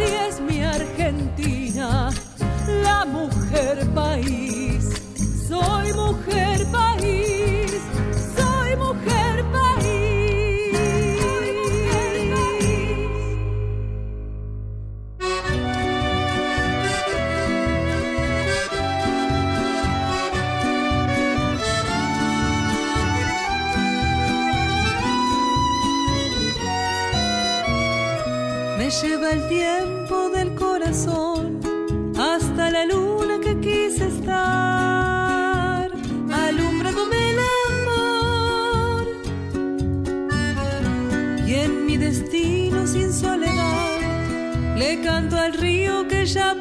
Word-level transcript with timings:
Es 0.00 0.40
mi 0.40 0.62
Argentina, 0.62 2.10
la 2.82 3.04
mujer 3.04 3.86
país. 3.94 4.59
Canto 44.98 45.38
al 45.38 45.52
río 45.52 46.08
que 46.08 46.26
ya 46.26 46.56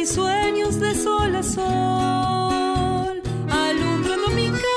mis 0.00 0.08
sueños 0.08 0.80
de 0.80 0.94
sol 0.94 1.36
a 1.36 1.42
sol, 1.42 3.20
alumbrando 3.50 4.28
mi 4.34 4.46
cantar. 4.48 4.70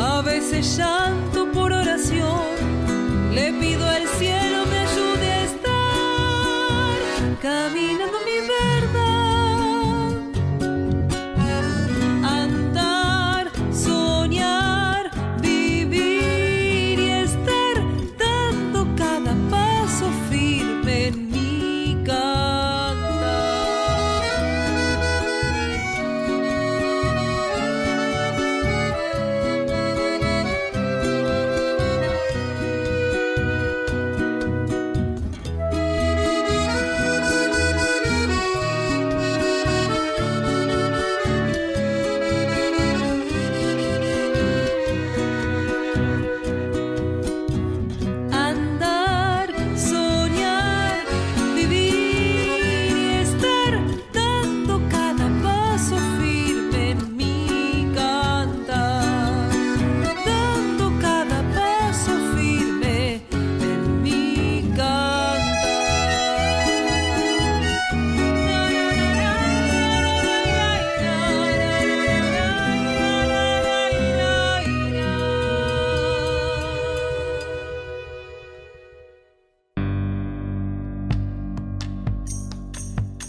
A 0.00 0.22
veces 0.22 0.76
llanto 0.76 1.52
por 1.52 1.72
oración, 1.72 2.50
le 3.32 3.52
pido 3.60 3.88
al 3.88 4.08
cielo 4.18 4.66
me 4.72 4.81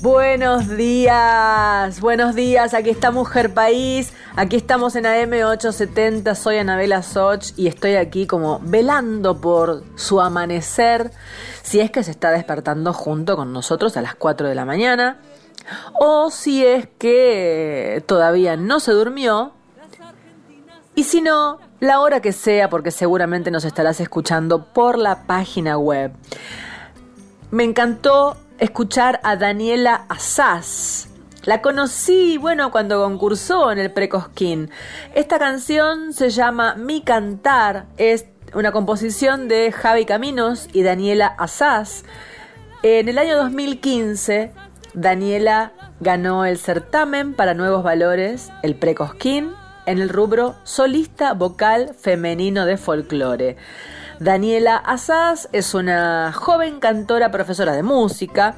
Buenos 0.03 0.67
días, 0.67 2.01
buenos 2.01 2.35
días, 2.35 2.73
aquí 2.73 2.89
está 2.89 3.09
Mujer 3.09 3.53
País, 3.53 4.11
aquí 4.35 4.57
estamos 4.57 4.97
en 4.97 5.05
AM870, 5.05 6.35
soy 6.35 6.57
Anabela 6.57 7.01
Soch 7.03 7.53
y 7.55 7.67
estoy 7.67 7.95
aquí 7.95 8.27
como 8.27 8.59
velando 8.63 9.39
por 9.39 9.85
su 9.95 10.19
amanecer, 10.19 11.11
si 11.61 11.79
es 11.79 11.89
que 11.89 12.03
se 12.03 12.11
está 12.11 12.31
despertando 12.31 12.91
junto 12.91 13.37
con 13.37 13.53
nosotros 13.53 13.95
a 13.95 14.01
las 14.01 14.13
4 14.15 14.49
de 14.49 14.55
la 14.55 14.65
mañana, 14.65 15.21
o 15.93 16.29
si 16.29 16.65
es 16.65 16.89
que 16.97 18.03
todavía 18.05 18.57
no 18.57 18.81
se 18.81 18.91
durmió, 18.91 19.53
y 20.95 21.05
si 21.05 21.21
no, 21.21 21.59
la 21.79 22.01
hora 22.01 22.21
que 22.21 22.33
sea, 22.33 22.69
porque 22.69 22.91
seguramente 22.91 23.51
nos 23.51 23.63
estarás 23.63 24.01
escuchando 24.01 24.65
por 24.65 24.97
la 24.97 25.23
página 25.23 25.77
web. 25.77 26.11
Me 27.51 27.63
encantó 27.63 28.35
escuchar 28.63 29.19
a 29.23 29.35
Daniela 29.35 30.05
Asaz. 30.07 31.09
La 31.43 31.61
conocí, 31.61 32.37
bueno, 32.37 32.71
cuando 32.71 33.03
concursó 33.03 33.73
en 33.73 33.77
el 33.77 33.91
Precosquín. 33.91 34.69
Esta 35.13 35.37
canción 35.37 36.13
se 36.13 36.29
llama 36.29 36.75
Mi 36.75 37.01
Cantar, 37.01 37.87
es 37.97 38.25
una 38.53 38.71
composición 38.71 39.49
de 39.49 39.73
Javi 39.73 40.05
Caminos 40.05 40.69
y 40.71 40.83
Daniela 40.83 41.27
Asaz. 41.27 42.05
En 42.83 43.09
el 43.09 43.17
año 43.17 43.35
2015, 43.35 44.53
Daniela 44.93 45.73
ganó 45.99 46.45
el 46.45 46.57
certamen 46.57 47.33
para 47.33 47.55
nuevos 47.55 47.83
valores, 47.83 48.49
el 48.61 48.75
Precosquín, 48.75 49.51
en 49.85 49.99
el 49.99 50.07
rubro 50.07 50.55
solista 50.63 51.33
vocal 51.33 51.93
femenino 51.99 52.65
de 52.65 52.77
folclore. 52.77 53.57
Daniela 54.23 54.77
Asaz 54.77 55.49
es 55.51 55.73
una 55.73 56.31
joven 56.31 56.79
cantora 56.79 57.29
profesora 57.29 57.73
de 57.73 57.83
música 57.83 58.55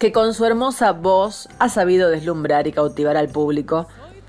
que 0.00 0.10
con 0.10 0.34
su 0.34 0.44
hermosa 0.44 0.90
voz 0.90 1.48
ha 1.60 1.68
sabido 1.68 2.10
deslumbrar 2.10 2.66
y 2.66 2.72
cautivar 2.72 3.16
al 3.16 3.28
público 3.28 3.86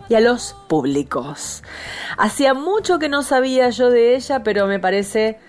y 0.09 0.13
a 0.13 0.19
los 0.19 0.55
públicos. 0.67 1.63
Hacía 2.19 2.53
mucho 2.53 2.99
que 2.99 3.09
no 3.09 3.23
sabía 3.23 3.71
yo 3.71 3.89
de 3.89 4.15
ella, 4.15 4.43
pero 4.43 4.67
me 4.67 4.79
parece 4.79 5.39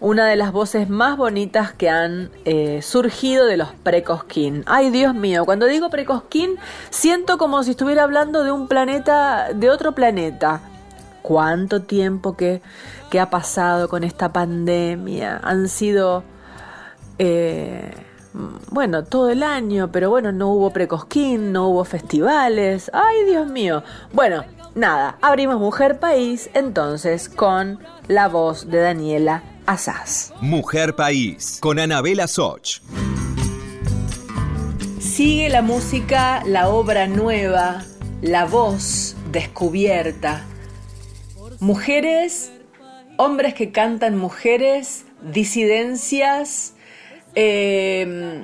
una 0.00 0.26
de 0.26 0.36
las 0.36 0.50
voces 0.50 0.88
más 0.88 1.18
bonitas 1.18 1.74
que 1.74 1.90
han 1.90 2.30
eh, 2.46 2.80
surgido 2.80 3.44
de 3.44 3.58
los 3.58 3.68
precosquín. 3.82 4.64
Ay, 4.64 4.88
Dios 4.88 5.14
mío, 5.14 5.44
cuando 5.44 5.66
digo 5.66 5.90
precosquín, 5.90 6.56
siento 6.88 7.36
como 7.36 7.62
si 7.64 7.72
estuviera 7.72 8.04
hablando 8.04 8.44
de 8.44 8.50
un 8.50 8.66
planeta, 8.66 9.50
de 9.52 9.68
otro 9.68 9.92
planeta. 9.92 10.71
¿Cuánto 11.22 11.82
tiempo 11.82 12.36
que, 12.36 12.60
que 13.10 13.20
ha 13.20 13.30
pasado 13.30 13.88
con 13.88 14.04
esta 14.04 14.32
pandemia? 14.32 15.40
Han 15.42 15.68
sido 15.68 16.24
eh, 17.18 17.90
bueno, 18.70 19.04
todo 19.04 19.30
el 19.30 19.42
año, 19.42 19.90
pero 19.92 20.10
bueno, 20.10 20.32
no 20.32 20.50
hubo 20.50 20.70
precosquín, 20.70 21.52
no 21.52 21.68
hubo 21.68 21.84
festivales. 21.84 22.90
Ay, 22.94 23.24
Dios 23.26 23.46
mío. 23.48 23.82
Bueno, 24.12 24.44
nada, 24.74 25.18
abrimos 25.20 25.58
Mujer 25.58 25.98
País 25.98 26.50
entonces 26.54 27.28
con 27.28 27.78
la 28.08 28.28
voz 28.28 28.70
de 28.70 28.80
Daniela 28.80 29.42
Asaz. 29.66 30.32
Mujer 30.40 30.96
País 30.96 31.58
con 31.60 31.78
Anabela 31.78 32.26
Soch. 32.26 32.80
Sigue 34.98 35.50
la 35.50 35.60
música, 35.60 36.42
la 36.46 36.70
obra 36.70 37.06
nueva, 37.06 37.82
la 38.22 38.46
voz 38.46 39.14
descubierta. 39.30 40.46
Mujeres, 41.62 42.50
hombres 43.18 43.54
que 43.54 43.70
cantan 43.70 44.18
mujeres, 44.18 45.04
disidencias, 45.22 46.74
eh, 47.36 48.42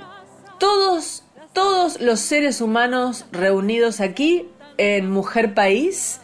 todos, 0.60 1.24
todos 1.52 2.00
los 2.00 2.20
seres 2.20 2.60
humanos 2.60 3.26
reunidos 3.32 4.00
aquí 4.00 4.46
en 4.76 5.10
Mujer 5.10 5.52
País. 5.52 6.20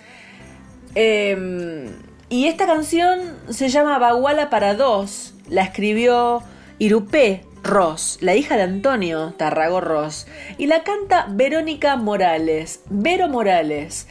Eh, 0.94 1.90
y 2.28 2.46
esta 2.46 2.64
canción 2.64 3.38
se 3.50 3.70
llama 3.70 3.98
Baguala 3.98 4.48
para 4.48 4.76
dos. 4.76 5.34
La 5.48 5.64
escribió 5.64 6.44
Irupé 6.78 7.44
Ross, 7.64 8.18
la 8.20 8.36
hija 8.36 8.56
de 8.56 8.62
Antonio 8.62 9.34
Tarrago 9.36 9.80
Ross. 9.80 10.28
Y 10.58 10.68
la 10.68 10.84
canta 10.84 11.26
Verónica 11.28 11.96
Morales. 11.96 12.82
Vero 12.88 13.28
Morales. 13.28 14.06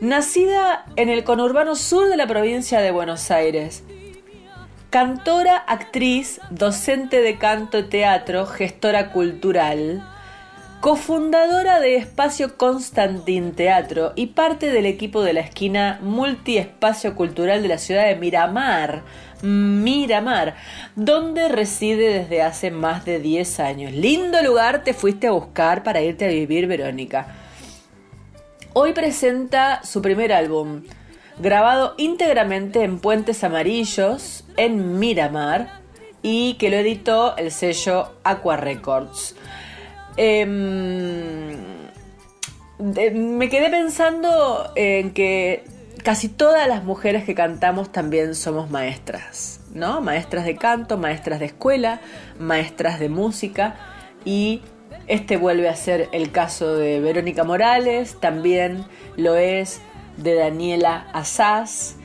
Nacida 0.00 0.86
en 0.96 1.10
el 1.10 1.24
conurbano 1.24 1.74
sur 1.76 2.08
de 2.08 2.16
la 2.16 2.26
provincia 2.26 2.80
de 2.80 2.90
Buenos 2.90 3.30
Aires. 3.30 3.84
Cantora, 4.88 5.56
actriz, 5.56 6.40
docente 6.50 7.20
de 7.20 7.36
canto, 7.36 7.84
teatro, 7.84 8.46
gestora 8.46 9.12
cultural 9.12 10.02
cofundadora 10.80 11.78
de 11.78 11.96
Espacio 11.96 12.56
Constantin 12.56 13.52
Teatro 13.52 14.14
y 14.16 14.28
parte 14.28 14.70
del 14.70 14.86
equipo 14.86 15.20
de 15.20 15.34
la 15.34 15.40
esquina 15.40 15.98
Multiespacio 16.00 17.14
Cultural 17.14 17.60
de 17.60 17.68
la 17.68 17.76
ciudad 17.76 18.06
de 18.06 18.16
Miramar, 18.16 19.02
Miramar, 19.42 20.56
donde 20.96 21.50
reside 21.50 22.20
desde 22.20 22.40
hace 22.40 22.70
más 22.70 23.04
de 23.04 23.18
10 23.18 23.60
años. 23.60 23.92
Lindo 23.92 24.42
lugar 24.42 24.82
te 24.82 24.94
fuiste 24.94 25.26
a 25.26 25.32
buscar 25.32 25.82
para 25.82 26.00
irte 26.00 26.24
a 26.24 26.28
vivir, 26.28 26.66
Verónica. 26.66 27.26
Hoy 28.72 28.92
presenta 28.92 29.82
su 29.82 30.00
primer 30.00 30.32
álbum, 30.32 30.82
grabado 31.40 31.94
íntegramente 31.98 32.84
en 32.84 33.00
Puentes 33.00 33.42
Amarillos, 33.42 34.44
en 34.56 35.00
Miramar, 35.00 35.80
y 36.22 36.54
que 36.54 36.70
lo 36.70 36.76
editó 36.76 37.36
el 37.36 37.50
sello 37.50 38.12
Aqua 38.22 38.56
Records. 38.56 39.34
Em, 40.16 41.56
me 42.78 43.48
quedé 43.48 43.70
pensando 43.70 44.70
en 44.76 45.14
que 45.14 45.64
casi 46.04 46.28
todas 46.28 46.68
las 46.68 46.84
mujeres 46.84 47.24
que 47.24 47.34
cantamos 47.34 47.90
también 47.90 48.36
somos 48.36 48.70
maestras, 48.70 49.60
¿no? 49.74 50.00
Maestras 50.00 50.44
de 50.44 50.54
canto, 50.54 50.96
maestras 50.96 51.40
de 51.40 51.46
escuela, 51.46 52.00
maestras 52.38 53.00
de 53.00 53.08
música 53.08 53.74
y 54.24 54.62
este 55.10 55.36
vuelve 55.36 55.68
a 55.68 55.74
ser 55.74 56.08
el 56.12 56.30
caso 56.30 56.76
de 56.76 57.00
Verónica 57.00 57.42
Morales, 57.42 58.16
también 58.20 58.84
lo 59.16 59.34
es 59.34 59.80
de 60.16 60.34
Daniela 60.34 61.08
Asaz 61.12 61.96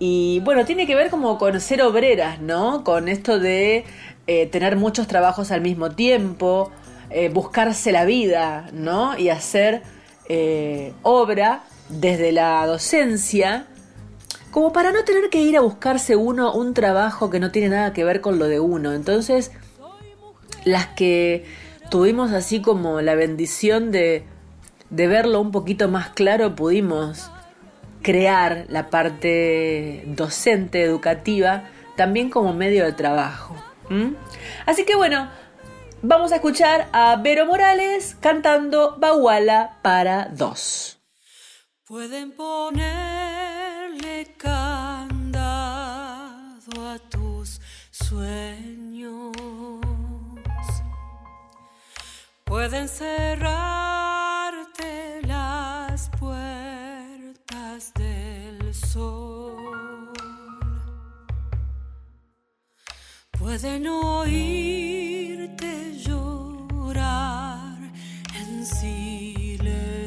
y 0.00 0.40
bueno, 0.40 0.64
tiene 0.64 0.84
que 0.86 0.96
ver 0.96 1.10
como 1.10 1.38
con 1.38 1.60
ser 1.60 1.80
obreras, 1.82 2.40
¿no? 2.40 2.82
Con 2.82 3.08
esto 3.08 3.38
de 3.38 3.84
eh, 4.26 4.46
tener 4.46 4.74
muchos 4.74 5.06
trabajos 5.06 5.52
al 5.52 5.60
mismo 5.60 5.92
tiempo, 5.92 6.72
eh, 7.10 7.28
buscarse 7.28 7.92
la 7.92 8.04
vida, 8.04 8.68
¿no? 8.72 9.16
Y 9.16 9.28
hacer 9.28 9.82
eh, 10.28 10.92
obra 11.02 11.62
desde 11.88 12.32
la 12.32 12.66
docencia, 12.66 13.66
como 14.50 14.72
para 14.72 14.90
no 14.90 15.04
tener 15.04 15.30
que 15.30 15.40
ir 15.40 15.56
a 15.56 15.60
buscarse 15.60 16.16
uno 16.16 16.52
un 16.52 16.74
trabajo 16.74 17.30
que 17.30 17.38
no 17.38 17.52
tiene 17.52 17.68
nada 17.68 17.92
que 17.92 18.02
ver 18.02 18.20
con 18.20 18.40
lo 18.40 18.46
de 18.48 18.58
uno. 18.58 18.92
Entonces, 18.92 19.52
las 20.64 20.88
que 20.88 21.44
tuvimos 21.90 22.32
así 22.32 22.62
como 22.62 23.00
la 23.00 23.14
bendición 23.14 23.90
de, 23.90 24.24
de 24.90 25.06
verlo 25.06 25.40
un 25.40 25.50
poquito 25.50 25.88
más 25.88 26.10
claro, 26.10 26.54
pudimos 26.54 27.30
crear 28.02 28.66
la 28.68 28.88
parte 28.88 30.04
docente, 30.06 30.82
educativa, 30.82 31.64
también 31.96 32.30
como 32.30 32.54
medio 32.54 32.84
de 32.84 32.92
trabajo. 32.92 33.56
Así 34.66 34.84
que 34.84 34.94
bueno, 34.94 35.28
Vamos 36.02 36.32
a 36.32 36.36
escuchar 36.36 36.88
a 36.94 37.16
Vero 37.16 37.44
Morales 37.44 38.16
cantando 38.20 38.96
Baguala 38.98 39.76
para 39.82 40.30
dos. 40.32 40.98
Pueden 41.84 42.32
ponerle 42.32 44.34
candado 44.38 45.28
a 46.88 46.98
tus 47.10 47.60
sueños. 47.90 49.89
Pueden 52.50 52.88
cerrarte 52.88 53.62
las 55.22 56.10
puertas 56.18 57.94
del 57.94 58.74
sol. 58.74 60.12
Pueden 63.38 63.86
oírte 63.86 64.82
llorar 66.04 67.78
en 68.34 68.66
silencio, 68.66 70.04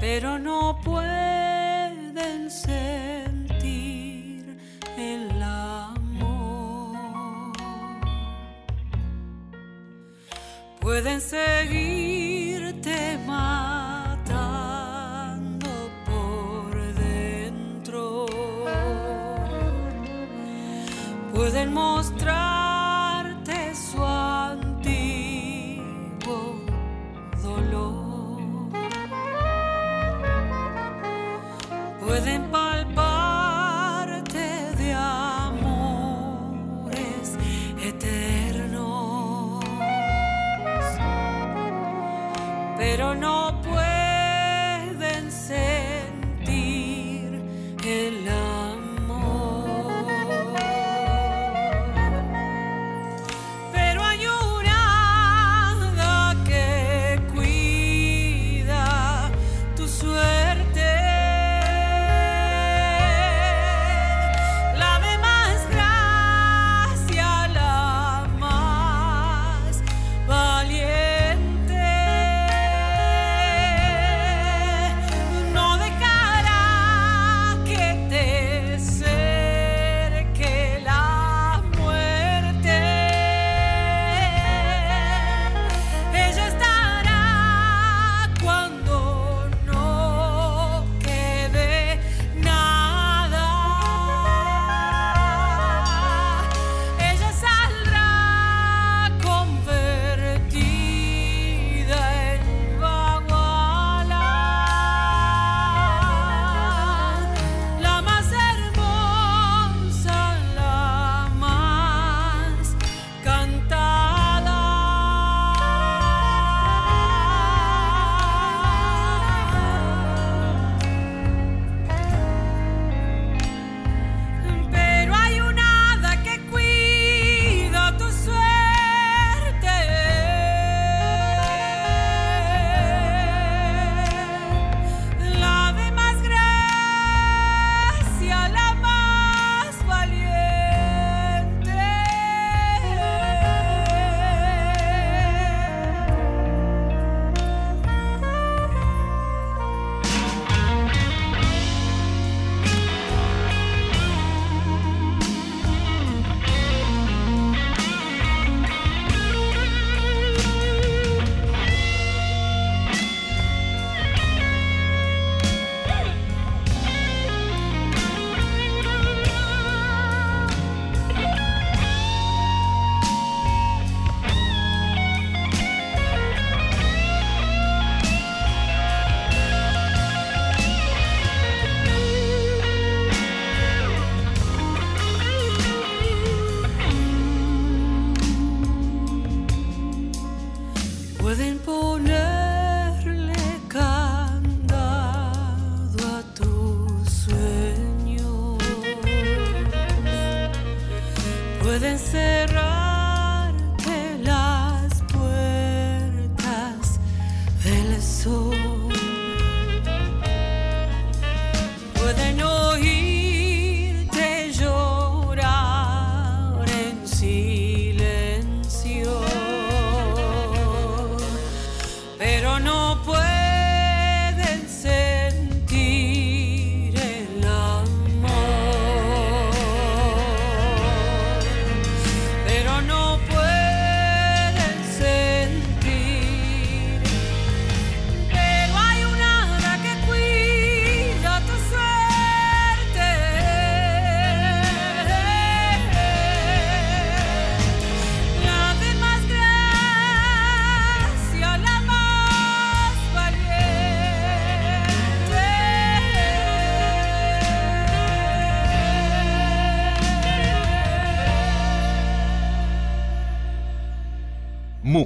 pero 0.00 0.36
no 0.40 0.80
pueden 0.82 2.50
sentir 2.50 3.78
el 4.98 5.31
Pueden 10.82 11.20
seguirte 11.20 13.16
más 13.24 13.82
pueden 21.52 21.72
mostrarte 21.72 22.61
pero 42.94 43.14
no 43.14 43.41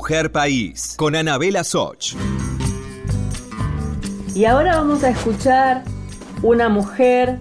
Mujer 0.06 0.30
País 0.30 0.94
con 0.96 1.16
Anabela 1.16 1.64
Soch. 1.64 2.14
Y 4.36 4.44
ahora 4.44 4.76
vamos 4.76 5.02
a 5.02 5.10
escuchar 5.10 5.82
una 6.44 6.68
mujer 6.68 7.40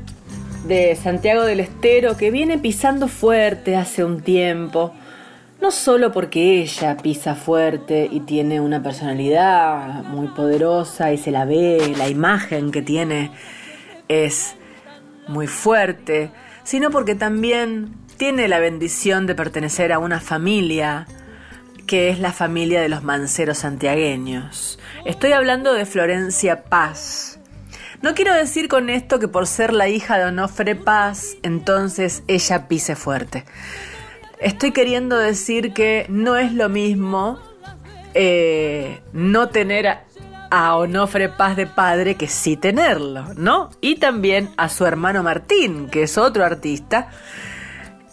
de 0.67 0.95
Santiago 0.95 1.43
del 1.43 1.59
Estero 1.59 2.17
que 2.17 2.31
viene 2.31 2.57
pisando 2.57 3.07
fuerte 3.07 3.75
hace 3.75 4.03
un 4.03 4.21
tiempo. 4.21 4.95
No 5.61 5.69
solo 5.69 6.11
porque 6.11 6.63
ella 6.63 6.97
pisa 6.97 7.35
fuerte 7.35 8.09
y 8.11 8.21
tiene 8.21 8.59
una 8.59 8.81
personalidad 8.81 10.03
muy 10.05 10.29
poderosa 10.29 11.13
y 11.13 11.19
se 11.19 11.29
la 11.29 11.45
ve, 11.45 11.93
la 11.95 12.09
imagen 12.09 12.71
que 12.71 12.81
tiene 12.81 13.29
es 14.07 14.55
muy 15.27 15.45
fuerte, 15.45 16.31
sino 16.63 16.89
porque 16.89 17.13
también 17.13 17.93
tiene 18.17 18.47
la 18.47 18.57
bendición 18.57 19.27
de 19.27 19.35
pertenecer 19.35 19.93
a 19.93 19.99
una 19.99 20.19
familia 20.19 21.05
que 21.85 22.09
es 22.09 22.19
la 22.19 22.31
familia 22.31 22.81
de 22.81 22.89
los 22.89 23.03
manceros 23.03 23.59
santiagueños. 23.59 24.79
Estoy 25.05 25.33
hablando 25.33 25.73
de 25.73 25.85
Florencia 25.85 26.63
Paz. 26.63 27.39
No 28.01 28.13
quiero 28.13 28.33
decir 28.33 28.67
con 28.67 28.89
esto 28.89 29.19
que 29.19 29.27
por 29.27 29.47
ser 29.47 29.73
la 29.73 29.87
hija 29.87 30.17
de 30.17 30.25
Onofre 30.25 30.75
Paz, 30.75 31.37
entonces 31.43 32.23
ella 32.27 32.67
pise 32.67 32.95
fuerte. 32.95 33.45
Estoy 34.39 34.71
queriendo 34.71 35.17
decir 35.17 35.73
que 35.73 36.05
no 36.09 36.35
es 36.37 36.53
lo 36.53 36.69
mismo 36.69 37.39
eh, 38.13 39.01
no 39.13 39.49
tener 39.49 39.87
a, 39.87 40.03
a 40.51 40.75
Onofre 40.75 41.29
Paz 41.29 41.55
de 41.55 41.67
padre 41.67 42.15
que 42.15 42.27
sí 42.27 42.57
tenerlo, 42.57 43.33
¿no? 43.35 43.69
Y 43.81 43.95
también 43.95 44.49
a 44.57 44.69
su 44.69 44.85
hermano 44.85 45.23
Martín, 45.23 45.89
que 45.89 46.03
es 46.03 46.17
otro 46.17 46.43
artista. 46.43 47.09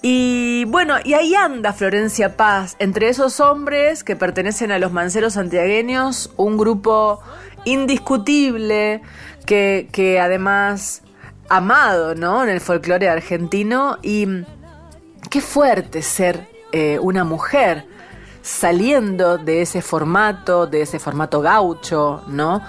Y 0.04 0.64
bueno, 0.64 0.96
y 1.04 1.14
ahí 1.14 1.36
anda 1.36 1.72
Florencia 1.72 2.36
Paz, 2.36 2.74
entre 2.80 3.08
esos 3.08 3.38
hombres 3.38 4.02
que 4.02 4.16
pertenecen 4.16 4.72
a 4.72 4.80
los 4.80 4.90
manceros 4.90 5.34
santiagueños, 5.34 6.32
un 6.36 6.58
grupo 6.58 7.20
indiscutible 7.64 9.00
que, 9.46 9.88
que 9.92 10.18
además 10.18 11.02
amado, 11.48 12.16
¿no? 12.16 12.42
En 12.42 12.48
el 12.48 12.60
folclore 12.60 13.08
argentino 13.08 13.98
y 14.02 14.26
qué 15.30 15.40
fuerte 15.40 16.02
ser 16.02 16.48
eh, 16.72 16.98
una 17.00 17.22
mujer 17.22 17.86
saliendo 18.42 19.38
de 19.38 19.62
ese 19.62 19.82
formato, 19.82 20.66
de 20.66 20.82
ese 20.82 20.98
formato 20.98 21.40
gaucho, 21.42 22.24
¿no? 22.26 22.60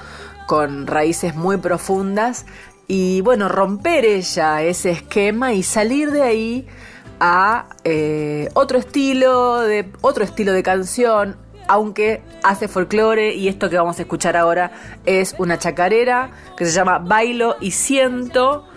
Con 0.45 0.85
raíces 0.85 1.35
muy 1.35 1.57
profundas 1.57 2.45
y 2.87 3.21
bueno, 3.21 3.49
romper 3.49 4.05
ella 4.05 4.61
ese 4.61 4.91
esquema 4.91 5.53
y 5.53 5.63
salir 5.63 6.11
de 6.11 6.21
ahí 6.21 6.67
a 7.25 7.69
eh, 7.85 8.49
otro 8.53 8.77
estilo 8.77 9.61
de 9.61 9.89
otro 10.01 10.25
estilo 10.25 10.51
de 10.51 10.61
canción 10.61 11.37
aunque 11.69 12.21
hace 12.43 12.67
folclore 12.67 13.33
y 13.33 13.47
esto 13.47 13.69
que 13.69 13.77
vamos 13.77 13.97
a 13.97 14.01
escuchar 14.01 14.35
ahora 14.35 14.73
es 15.05 15.33
una 15.37 15.57
chacarera 15.57 16.31
que 16.57 16.65
se 16.65 16.71
llama 16.73 16.99
Bailo 16.99 17.55
y 17.61 17.71
Siento. 17.71 18.67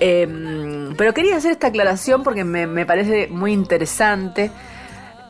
Eh, 0.00 0.92
pero 0.98 1.14
quería 1.14 1.36
hacer 1.36 1.52
esta 1.52 1.68
aclaración 1.68 2.22
porque 2.22 2.44
me, 2.44 2.66
me 2.66 2.84
parece 2.84 3.28
muy 3.28 3.52
interesante 3.52 4.50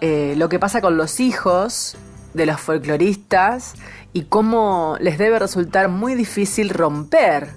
eh, 0.01 0.35
lo 0.37 0.49
que 0.49 0.59
pasa 0.59 0.81
con 0.81 0.97
los 0.97 1.21
hijos 1.21 1.97
de 2.33 2.47
los 2.47 2.61
folcloristas 2.61 3.75
y 4.13 4.25
cómo 4.25 4.97
les 4.99 5.17
debe 5.17 5.39
resultar 5.39 5.89
muy 5.89 6.15
difícil 6.17 6.71
romper 6.71 7.51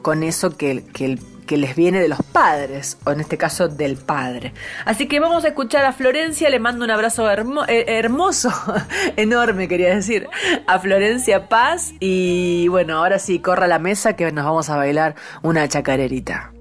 con 0.00 0.22
eso 0.22 0.56
que, 0.56 0.86
que 0.94 1.04
el 1.04 1.33
que 1.44 1.56
les 1.56 1.76
viene 1.76 2.00
de 2.00 2.08
los 2.08 2.22
padres, 2.22 2.98
o 3.04 3.10
en 3.10 3.20
este 3.20 3.36
caso 3.36 3.68
del 3.68 3.96
padre. 3.96 4.52
Así 4.84 5.06
que 5.06 5.20
vamos 5.20 5.44
a 5.44 5.48
escuchar 5.48 5.84
a 5.84 5.92
Florencia, 5.92 6.50
le 6.50 6.58
mando 6.58 6.84
un 6.84 6.90
abrazo 6.90 7.28
eh, 7.30 7.84
hermoso, 7.86 8.50
enorme 9.16 9.68
quería 9.68 9.94
decir, 9.94 10.28
a 10.66 10.78
Florencia 10.78 11.48
Paz 11.48 11.92
y 12.00 12.68
bueno, 12.68 12.98
ahora 12.98 13.18
sí, 13.18 13.40
corra 13.40 13.66
la 13.66 13.78
mesa 13.78 14.16
que 14.16 14.30
nos 14.32 14.44
vamos 14.44 14.70
a 14.70 14.76
bailar 14.76 15.14
una 15.42 15.68
chacarerita. 15.68 16.53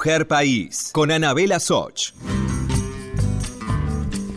Mujer 0.00 0.26
País, 0.26 0.88
con 0.94 1.10
Anabela 1.10 1.60
Soch. 1.60 2.14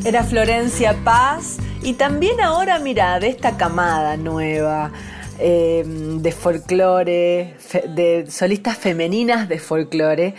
Era 0.04 0.26
Florencia 0.26 0.94
Paz 1.06 1.56
y 1.82 1.94
también 1.94 2.42
ahora, 2.42 2.80
mira, 2.80 3.18
de 3.22 3.30
esta 3.30 3.56
camada 3.56 4.18
nueva 4.18 4.92
eh, 5.40 5.86
de 5.86 6.32
folclore, 6.34 7.56
de 7.96 8.26
solistas 8.30 8.78
femeninas 8.78 9.48
de 9.48 9.58
folclore, 9.58 10.36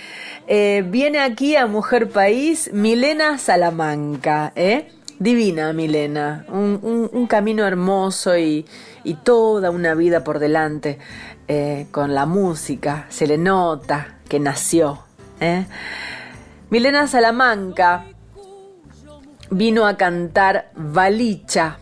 eh, 0.46 0.84
viene 0.87 1.20
aquí 1.20 1.56
a 1.56 1.66
Mujer 1.66 2.10
País 2.10 2.68
Milena 2.74 3.38
Salamanca, 3.38 4.52
¿eh? 4.56 4.90
Divina 5.18 5.72
Milena, 5.72 6.44
un, 6.50 7.26
camino 7.28 7.66
hermoso 7.66 8.37
y, 8.37 8.66
y, 9.04 9.14
toda 9.14 9.70
una 9.70 9.94
vida 9.94 10.22
por 10.22 10.38
delante 10.38 10.98
eh, 11.48 11.87
con 11.92 12.14
la 12.14 12.26
música, 12.26 13.06
se 13.08 13.26
le 13.26 13.38
nota 13.38 14.18
que 14.28 14.38
nació 14.38 15.03
¿eh? 15.40 15.66
Milena 16.70 17.06
Salamanca 17.06 18.04
vino 19.50 19.86
a 19.86 19.96
cantar 19.96 20.70
Balicha. 20.74 21.78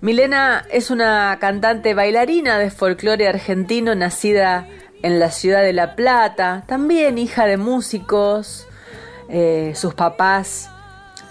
Milena 0.00 0.64
es 0.70 0.90
una 0.90 1.36
cantante 1.40 1.94
bailarina 1.94 2.58
de 2.58 2.70
folclore 2.70 3.28
argentino 3.28 3.94
nacida 3.94 4.66
en 5.02 5.18
la 5.18 5.30
ciudad 5.30 5.62
de 5.62 5.72
La 5.72 5.94
Plata, 5.94 6.64
también 6.66 7.18
hija 7.18 7.46
de 7.46 7.56
músicos. 7.56 8.66
Eh, 9.28 9.72
sus 9.74 9.94
papás 9.94 10.70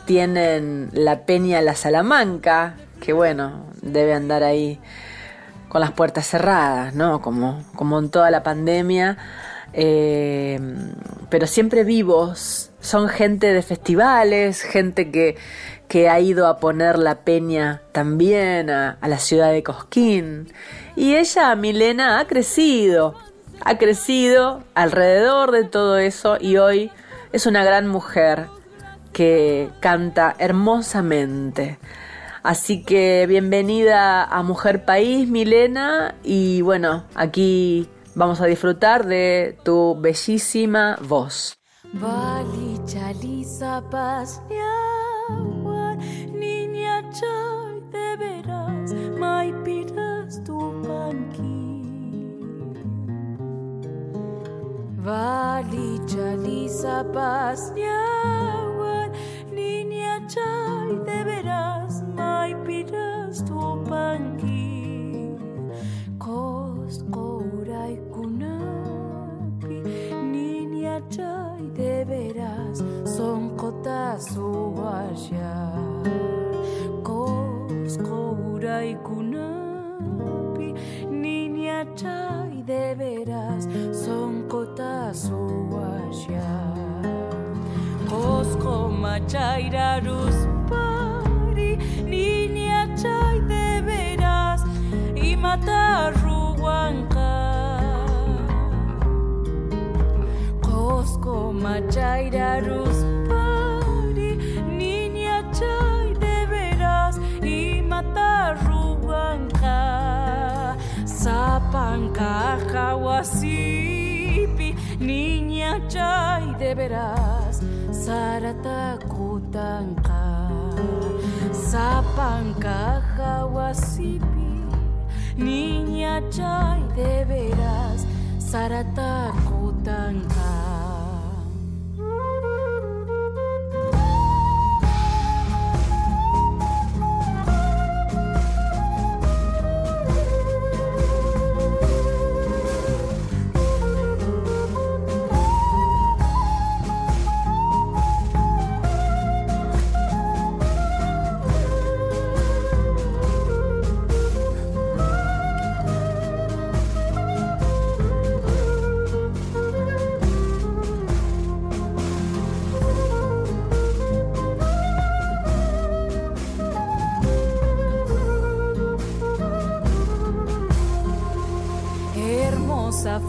tienen 0.05 0.89
la 0.93 1.25
Peña 1.25 1.61
La 1.61 1.75
Salamanca, 1.75 2.75
que 2.99 3.13
bueno, 3.13 3.65
debe 3.81 4.13
andar 4.13 4.43
ahí 4.43 4.79
con 5.69 5.81
las 5.81 5.91
puertas 5.91 6.27
cerradas, 6.27 6.93
¿no? 6.95 7.21
Como, 7.21 7.63
como 7.75 7.99
en 7.99 8.09
toda 8.09 8.31
la 8.31 8.43
pandemia. 8.43 9.17
Eh, 9.73 10.59
pero 11.29 11.47
siempre 11.47 11.83
vivos. 11.83 12.71
Son 12.79 13.09
gente 13.09 13.53
de 13.53 13.61
festivales, 13.61 14.61
gente 14.61 15.11
que, 15.11 15.37
que 15.87 16.09
ha 16.09 16.19
ido 16.19 16.47
a 16.47 16.57
poner 16.57 16.97
la 16.97 17.23
peña 17.25 17.81
también 17.91 18.69
a, 18.69 18.97
la 19.01 19.19
ciudad 19.19 19.51
de 19.51 19.61
Cosquín. 19.61 20.51
Y 20.95 21.15
ella, 21.15 21.55
Milena, 21.55 22.19
ha 22.19 22.27
crecido, 22.27 23.15
ha 23.63 23.77
crecido 23.77 24.63
alrededor 24.73 25.51
de 25.51 25.63
todo 25.63 25.97
eso 25.97 26.37
y 26.39 26.57
hoy 26.57 26.91
es 27.33 27.45
una 27.45 27.63
gran 27.63 27.87
mujer 27.87 28.47
que 29.13 29.69
canta 29.79 30.35
hermosamente. 30.39 31.77
Así 32.43 32.83
que 32.83 33.25
bienvenida 33.27 34.23
a 34.23 34.41
Mujer 34.43 34.85
País, 34.85 35.27
Milena, 35.27 36.15
y 36.23 36.61
bueno, 36.61 37.03
aquí 37.13 37.87
Vamos 38.15 38.41
a 38.41 38.45
disfrutar 38.45 39.05
de 39.05 39.57
tu 39.63 39.95
bellísima 39.99 40.97
voz. 41.01 41.55
Vali 41.93 42.79
chaliza 42.85 43.81
paz 43.89 44.41
niña 59.51 60.25
chay 60.27 60.99
de 61.07 61.23
veras, 61.23 61.90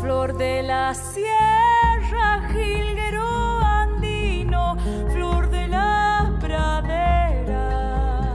flor 0.00 0.36
de 0.36 0.62
la 0.62 0.94
sierra, 0.94 2.48
jilguero 2.52 3.60
andino, 3.60 4.76
flor 5.12 5.50
de 5.50 5.68
la 5.68 6.36
pradera. 6.40 8.32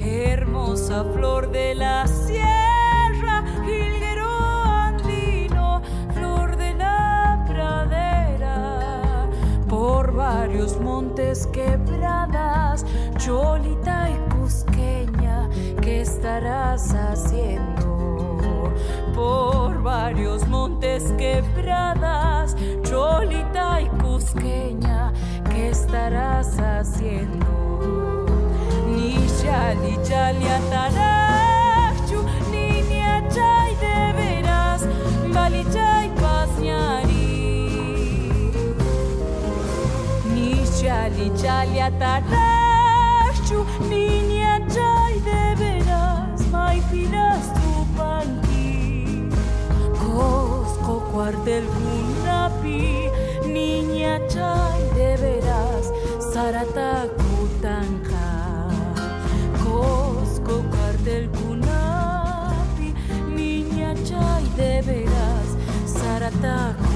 Hermosa 0.00 1.04
flor 1.14 1.50
de 1.50 1.74
la 1.74 2.06
sierra, 2.06 3.44
jilguero 3.64 4.28
andino, 4.64 5.82
flor 6.14 6.56
de 6.56 6.74
la 6.74 7.44
pradera. 7.46 9.28
Por 9.68 10.12
varios 10.14 10.78
montes 10.80 11.46
quebradas, 11.48 12.84
cholita 13.16 14.10
y 14.10 14.16
cusqueña, 14.34 15.48
¿qué 15.80 16.00
estarás 16.00 16.94
haciendo? 16.94 17.59
Varios 19.82 20.46
montes 20.46 21.10
quebradas, 21.16 22.54
cholita 22.82 23.80
y 23.80 23.88
cusqueña, 24.02 25.12
¿qué 25.50 25.70
estarás 25.70 26.58
haciendo? 26.60 27.46
Ni 28.88 29.26
chali 29.40 29.98
chali 30.02 30.46
atarachu, 30.46 32.22
ni 32.52 33.00
achay 33.00 33.74
de 33.76 34.12
veras, 34.12 34.82
pasñari. 36.20 37.30
Ni 40.34 40.62
chali 40.78 41.32
chali 41.40 41.80
Niña 53.46 54.18
chay 54.28 54.82
de 54.96 55.16
veras, 55.16 55.92
saratakutanka. 56.32 58.26
Cosco 59.62 60.54
cuartel 60.70 61.30
kunapi, 61.30 62.94
niña 63.34 63.94
chay 64.04 64.44
de 64.56 64.82
veras, 64.82 65.48
saratakutanka. 65.86 66.89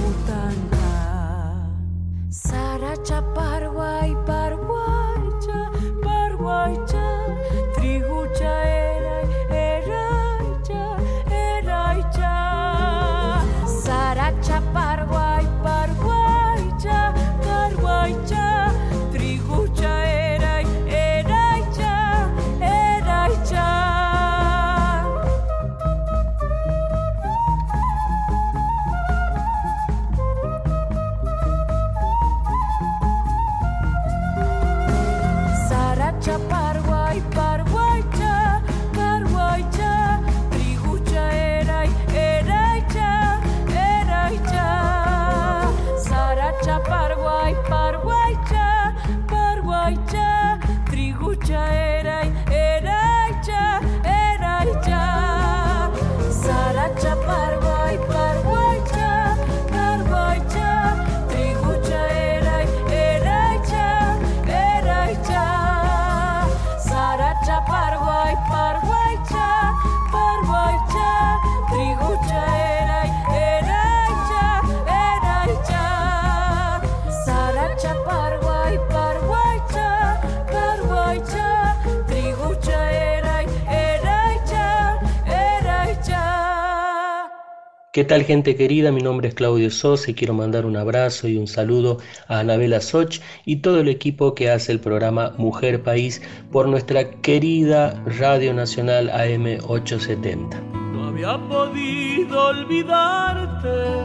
¿Qué 88.05 88.09
tal 88.11 88.25
gente 88.25 88.55
querida? 88.55 88.93
Mi 88.93 89.01
nombre 89.01 89.29
es 89.29 89.35
Claudio 89.35 89.71
Sosa 89.71 90.11
y 90.11 90.15
quiero 90.15 90.35
mandar 90.35 90.67
un 90.67 90.77
abrazo 90.77 91.27
y 91.27 91.39
un 91.39 91.47
saludo 91.47 92.01
a 92.29 92.41
Anabela 92.41 92.83
Soch 92.83 93.21
y 93.47 93.63
todo 93.63 93.81
el 93.81 93.89
equipo 93.89 94.35
que 94.35 94.51
hace 94.51 94.73
el 94.73 94.79
programa 94.79 95.33
Mujer 95.39 95.83
País 95.83 96.21
por 96.53 96.69
nuestra 96.69 97.11
querida 97.23 97.99
Radio 98.05 98.53
Nacional 98.53 99.09
AM870. 99.09 100.61
No 100.93 101.07
había 101.07 101.39
podido 101.49 102.49
olvidarte, 102.49 104.05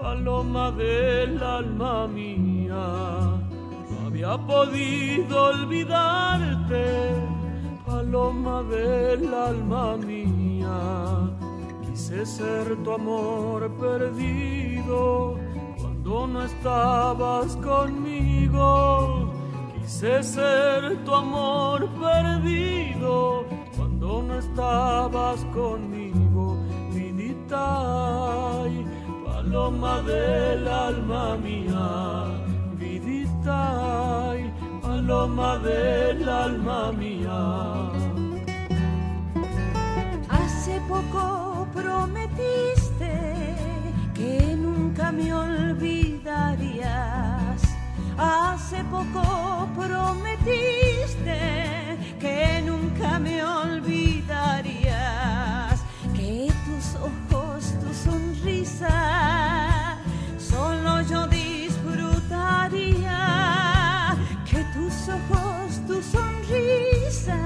paloma 0.00 0.72
del 0.72 1.40
alma 1.40 2.08
mía. 2.08 2.74
No 2.74 4.06
había 4.08 4.36
podido 4.36 5.44
olvidarte, 5.44 6.84
paloma 7.86 8.64
del 8.64 9.32
alma 9.32 9.96
mía. 9.98 11.11
Quise 11.92 12.24
ser 12.24 12.74
tu 12.82 12.92
amor 12.92 13.70
perdido 13.72 15.38
cuando 15.78 16.26
no 16.26 16.42
estabas 16.42 17.54
conmigo. 17.56 19.30
Quise 19.74 20.22
ser 20.22 21.04
tu 21.04 21.14
amor 21.14 21.86
perdido 22.00 23.44
cuando 23.76 24.22
no 24.22 24.38
estabas 24.38 25.44
conmigo, 25.52 26.56
vidita 26.94 28.64
paloma 29.26 30.00
del 30.00 30.66
alma 30.66 31.36
mía, 31.36 32.24
vidita 32.78 34.34
paloma 34.80 35.58
del 35.58 36.26
alma 36.26 36.90
mía. 36.92 37.90
Hace 40.30 40.80
poco 40.88 41.41
prometiste 41.72 43.54
que 44.14 44.56
nunca 44.56 45.12
me 45.12 45.32
olvidarías. 45.32 47.62
Hace 48.16 48.82
poco 48.84 49.68
prometiste 49.74 51.98
que 52.20 52.62
nunca 52.64 53.18
me 53.18 53.44
olvidarías. 53.44 55.82
Que 56.14 56.52
tus 56.66 56.94
ojos, 56.96 57.74
tu 57.80 57.92
sonrisa, 57.94 59.98
solo 60.38 61.00
yo 61.02 61.26
disfrutaría. 61.26 64.16
Que 64.48 64.64
tus 64.74 65.08
ojos, 65.08 65.80
tu 65.86 66.02
sonrisa, 66.02 67.38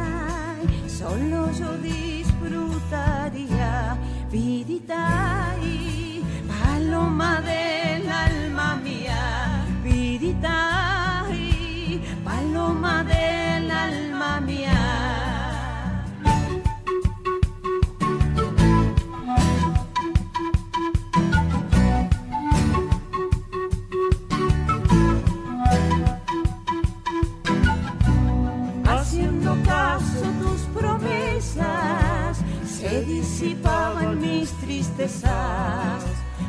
solo 0.89 1.51
yo 1.53 1.77
disfrutaría. 1.79 3.26
Vidita 4.37 5.57
y 5.63 6.21
paloma 6.47 7.41
del 7.41 7.76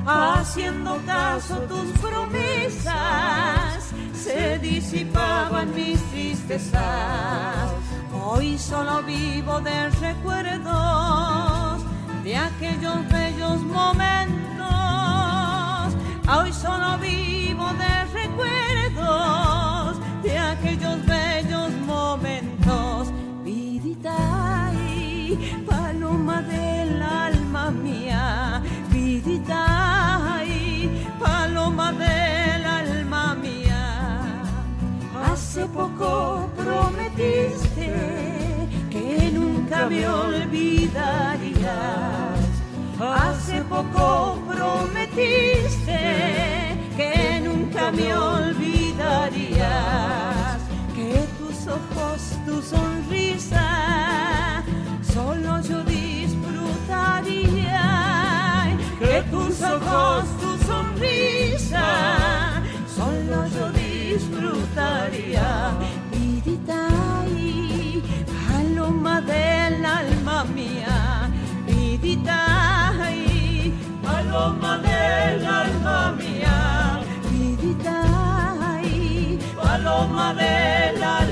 Haciendo 0.07 0.99
caso 1.05 1.57
tus 1.67 1.91
promesas, 1.99 3.91
se 4.13 4.57
disipaban 4.57 5.75
mis 5.75 6.01
tristezas. 6.09 7.71
Hoy 8.25 8.57
solo 8.57 9.03
vivo 9.03 9.59
de 9.61 9.89
recuerdos 9.91 11.83
de 12.23 12.35
aquellos 12.35 13.07
bellos 13.09 13.61
momentos. 13.61 14.35
Hoy 16.35 16.51
solo 16.51 16.97
vivo 16.97 17.67
de 17.73 18.05
recuerdos 18.21 19.99
de 20.23 20.37
aquellos 20.37 21.05
bellos 21.05 21.71
momentos. 21.85 23.11
Vidita 23.43 24.67
poco 35.97 36.49
prometiste 36.55 37.91
que 38.89 39.29
nunca 39.33 39.89
me 39.89 40.07
olvidarías. 40.07 41.57
Hace 42.99 43.61
poco 43.63 44.39
prometiste 44.47 45.99
que 46.95 47.41
nunca 47.43 47.91
me 47.91 48.15
olvidarías. 48.15 50.61
Que 50.95 51.27
tus 51.39 51.67
ojos, 51.67 52.21
tu 52.45 52.61
sonrisa, 52.61 54.63
solo 55.13 55.61
yo 55.61 55.83
disfrutaría. 55.83 58.77
Que 58.99 59.23
tus 59.31 59.61
ojos, 59.61 60.25
tu 60.41 60.57
sonrisa 60.65 62.61
solo 62.95 63.47
yo 63.47 63.71
disfrutaría. 63.71 63.86
Vidita 66.11 66.87
y 67.35 68.03
paloma 68.47 69.21
del 69.21 69.83
alma 69.83 70.43
mía, 70.43 71.31
vidita 71.65 72.93
y 73.11 73.73
paloma 74.03 74.77
del 74.77 75.43
alma 75.47 76.11
mía, 76.11 76.99
vidita 77.31 78.03
y 78.83 79.39
paloma 79.55 80.35
del 80.35 81.03
alma 81.03 81.26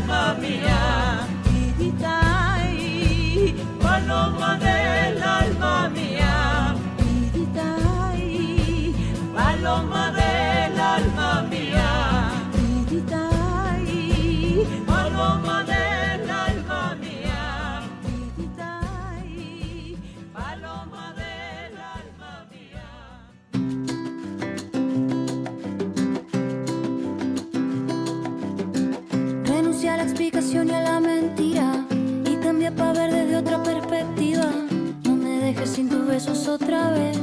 besos 36.15 36.47
otra 36.47 36.91
vez, 36.91 37.19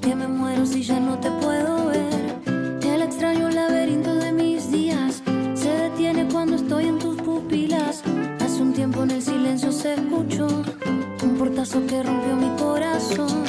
que 0.00 0.12
me 0.16 0.26
muero 0.26 0.66
si 0.66 0.82
ya 0.82 0.98
no 0.98 1.16
te 1.20 1.30
puedo 1.30 1.86
ver. 1.86 2.82
El 2.82 3.02
extraño 3.02 3.48
laberinto 3.48 4.12
de 4.12 4.32
mis 4.32 4.72
días 4.72 5.22
se 5.54 5.68
detiene 5.68 6.26
cuando 6.32 6.56
estoy 6.56 6.86
en 6.86 6.98
tus 6.98 7.14
pupilas. 7.22 8.02
Hace 8.40 8.60
un 8.60 8.72
tiempo 8.72 9.04
en 9.04 9.12
el 9.12 9.22
silencio 9.22 9.70
se 9.70 9.94
escuchó 9.94 10.48
un 11.22 11.36
portazo 11.38 11.86
que 11.86 12.02
rompió 12.02 12.34
mi 12.34 12.50
corazón. 12.58 13.43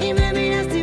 Y 0.00 0.75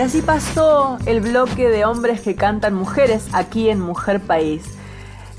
así 0.00 0.22
pasó 0.22 0.98
el 1.04 1.20
bloque 1.20 1.68
de 1.68 1.84
hombres 1.84 2.22
que 2.22 2.34
cantan 2.34 2.74
mujeres 2.74 3.28
aquí 3.32 3.68
en 3.68 3.80
Mujer 3.80 4.20
País. 4.20 4.78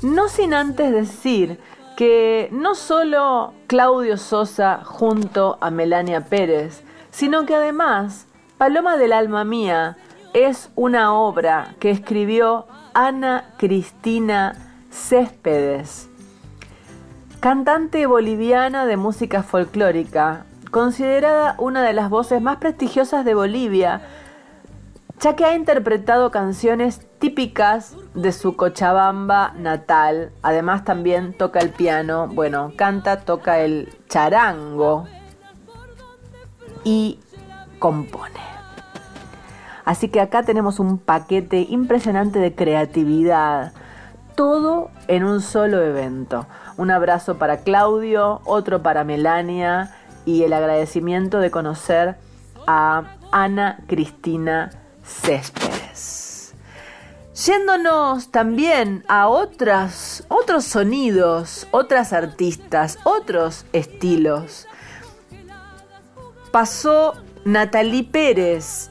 No 0.02 0.28
sin 0.28 0.54
antes 0.54 0.92
decir 0.92 1.58
que 1.96 2.48
no 2.52 2.74
solo 2.74 3.54
Claudio 3.66 4.16
Sosa 4.16 4.82
junto 4.84 5.58
a 5.60 5.70
Melania 5.70 6.26
Pérez, 6.26 6.82
sino 7.10 7.44
que 7.44 7.56
además 7.56 8.26
Paloma 8.56 8.96
del 8.96 9.12
Alma 9.12 9.44
Mía 9.44 9.96
es 10.32 10.70
una 10.76 11.12
obra 11.12 11.74
que 11.80 11.90
escribió 11.90 12.66
Ana 12.94 13.44
Cristina 13.58 14.54
Céspedes, 14.90 16.08
cantante 17.40 18.06
boliviana 18.06 18.86
de 18.86 18.96
música 18.96 19.42
folclórica, 19.42 20.46
considerada 20.70 21.56
una 21.58 21.82
de 21.82 21.92
las 21.92 22.10
voces 22.10 22.40
más 22.40 22.58
prestigiosas 22.58 23.24
de 23.24 23.34
Bolivia, 23.34 24.02
ya 25.22 25.36
que 25.36 25.44
ha 25.44 25.54
interpretado 25.54 26.32
canciones 26.32 27.06
típicas 27.20 27.96
de 28.12 28.32
su 28.32 28.56
Cochabamba 28.56 29.52
natal. 29.56 30.32
Además 30.42 30.84
también 30.84 31.32
toca 31.32 31.60
el 31.60 31.70
piano, 31.70 32.26
bueno, 32.26 32.72
canta, 32.76 33.20
toca 33.20 33.60
el 33.60 33.96
charango 34.08 35.06
y 36.82 37.20
compone. 37.78 38.40
Así 39.84 40.08
que 40.08 40.20
acá 40.20 40.42
tenemos 40.42 40.80
un 40.80 40.98
paquete 40.98 41.60
impresionante 41.70 42.40
de 42.40 42.56
creatividad, 42.56 43.72
todo 44.34 44.90
en 45.06 45.22
un 45.22 45.40
solo 45.40 45.82
evento. 45.82 46.46
Un 46.76 46.90
abrazo 46.90 47.38
para 47.38 47.58
Claudio, 47.58 48.40
otro 48.44 48.82
para 48.82 49.04
Melania 49.04 49.94
y 50.24 50.42
el 50.42 50.52
agradecimiento 50.52 51.38
de 51.38 51.52
conocer 51.52 52.16
a 52.66 53.04
Ana 53.30 53.78
Cristina 53.86 54.81
Céspedes. 55.04 56.54
Yéndonos 57.34 58.30
también 58.30 59.04
a 59.08 59.28
otras, 59.28 60.24
otros 60.28 60.64
sonidos, 60.64 61.66
otras 61.70 62.12
artistas, 62.12 62.98
otros 63.04 63.64
estilos. 63.72 64.68
Pasó 66.50 67.14
Natalie 67.44 68.04
Pérez, 68.04 68.90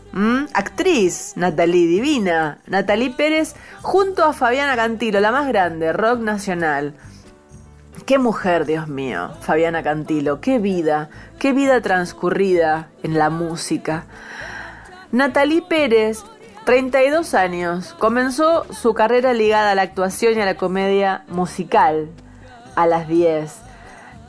actriz 0.54 1.34
Natalie 1.36 1.88
Divina, 1.88 2.60
Natalie 2.67 3.12
Pérez 3.12 3.56
junto 3.82 4.26
a 4.26 4.34
Fabiana 4.34 4.76
Cantilo, 4.76 5.19
la 5.19 5.32
más 5.32 5.47
grande, 5.47 5.93
rock 5.93 6.19
nacional. 6.19 6.95
Qué 8.06 8.17
mujer, 8.17 8.65
Dios 8.65 8.88
mío, 8.88 9.32
Fabiana 9.41 9.84
Cantilo, 9.84 10.41
qué 10.41 10.60
vida, 10.60 11.10
qué 11.39 11.54
vida 11.54 11.80
transcurrida 11.82 12.89
en 13.04 13.17
la 13.17 13.30
música. 13.30 14.06
Natalie 15.12 15.62
Pérez, 15.62 16.24
32 16.63 17.34
años, 17.34 17.93
comenzó 18.00 18.63
su 18.71 18.93
carrera 18.93 19.34
ligada 19.34 19.71
a 19.71 19.76
la 19.76 19.82
actuación 19.82 20.38
y 20.38 20.41
a 20.41 20.45
la 20.45 20.56
comedia 20.56 21.26
musical 21.28 22.08
a 22.78 22.88
las 22.88 23.10
10. 23.10 23.52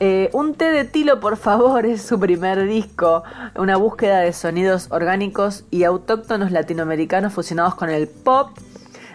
Eh, 0.01 0.29
un 0.33 0.55
té 0.55 0.71
de 0.71 0.83
tilo, 0.83 1.21
por 1.21 1.37
favor, 1.37 1.85
es 1.85 2.01
su 2.01 2.19
primer 2.19 2.67
disco, 2.67 3.23
una 3.55 3.77
búsqueda 3.77 4.19
de 4.19 4.33
sonidos 4.33 4.87
orgánicos 4.91 5.63
y 5.71 5.85
autóctonos 5.85 6.51
latinoamericanos 6.51 7.31
fusionados 7.31 7.75
con 7.75 7.89
el 7.89 8.09
pop, 8.09 8.49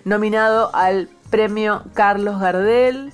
nominado 0.07 0.75
al 0.75 1.11
premio 1.29 1.83
Carlos 1.93 2.41
Gardel. 2.41 3.13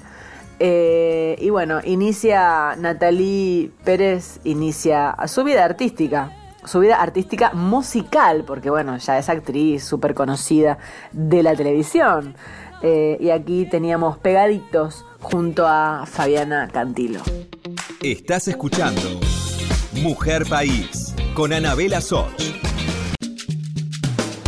Eh, 0.60 1.34
y 1.40 1.50
bueno, 1.50 1.80
inicia 1.82 2.76
Natalie 2.76 3.72
Pérez, 3.82 4.38
inicia 4.44 5.16
su 5.26 5.42
vida 5.42 5.64
artística 5.64 6.30
su 6.66 6.80
vida 6.80 7.00
artística 7.00 7.52
musical, 7.52 8.44
porque 8.46 8.70
bueno, 8.70 8.96
ya 8.98 9.18
es 9.18 9.28
actriz 9.28 9.84
súper 9.84 10.14
conocida 10.14 10.78
de 11.12 11.42
la 11.42 11.54
televisión. 11.54 12.34
Eh, 12.82 13.16
y 13.20 13.30
aquí 13.30 13.66
teníamos 13.66 14.18
pegaditos 14.18 15.06
junto 15.20 15.66
a 15.66 16.04
Fabiana 16.06 16.68
Cantilo. 16.68 17.20
Estás 18.02 18.48
escuchando 18.48 19.00
Mujer 20.02 20.44
País 20.46 21.14
con 21.34 21.52
Anabela 21.52 22.00
Soch. 22.00 22.30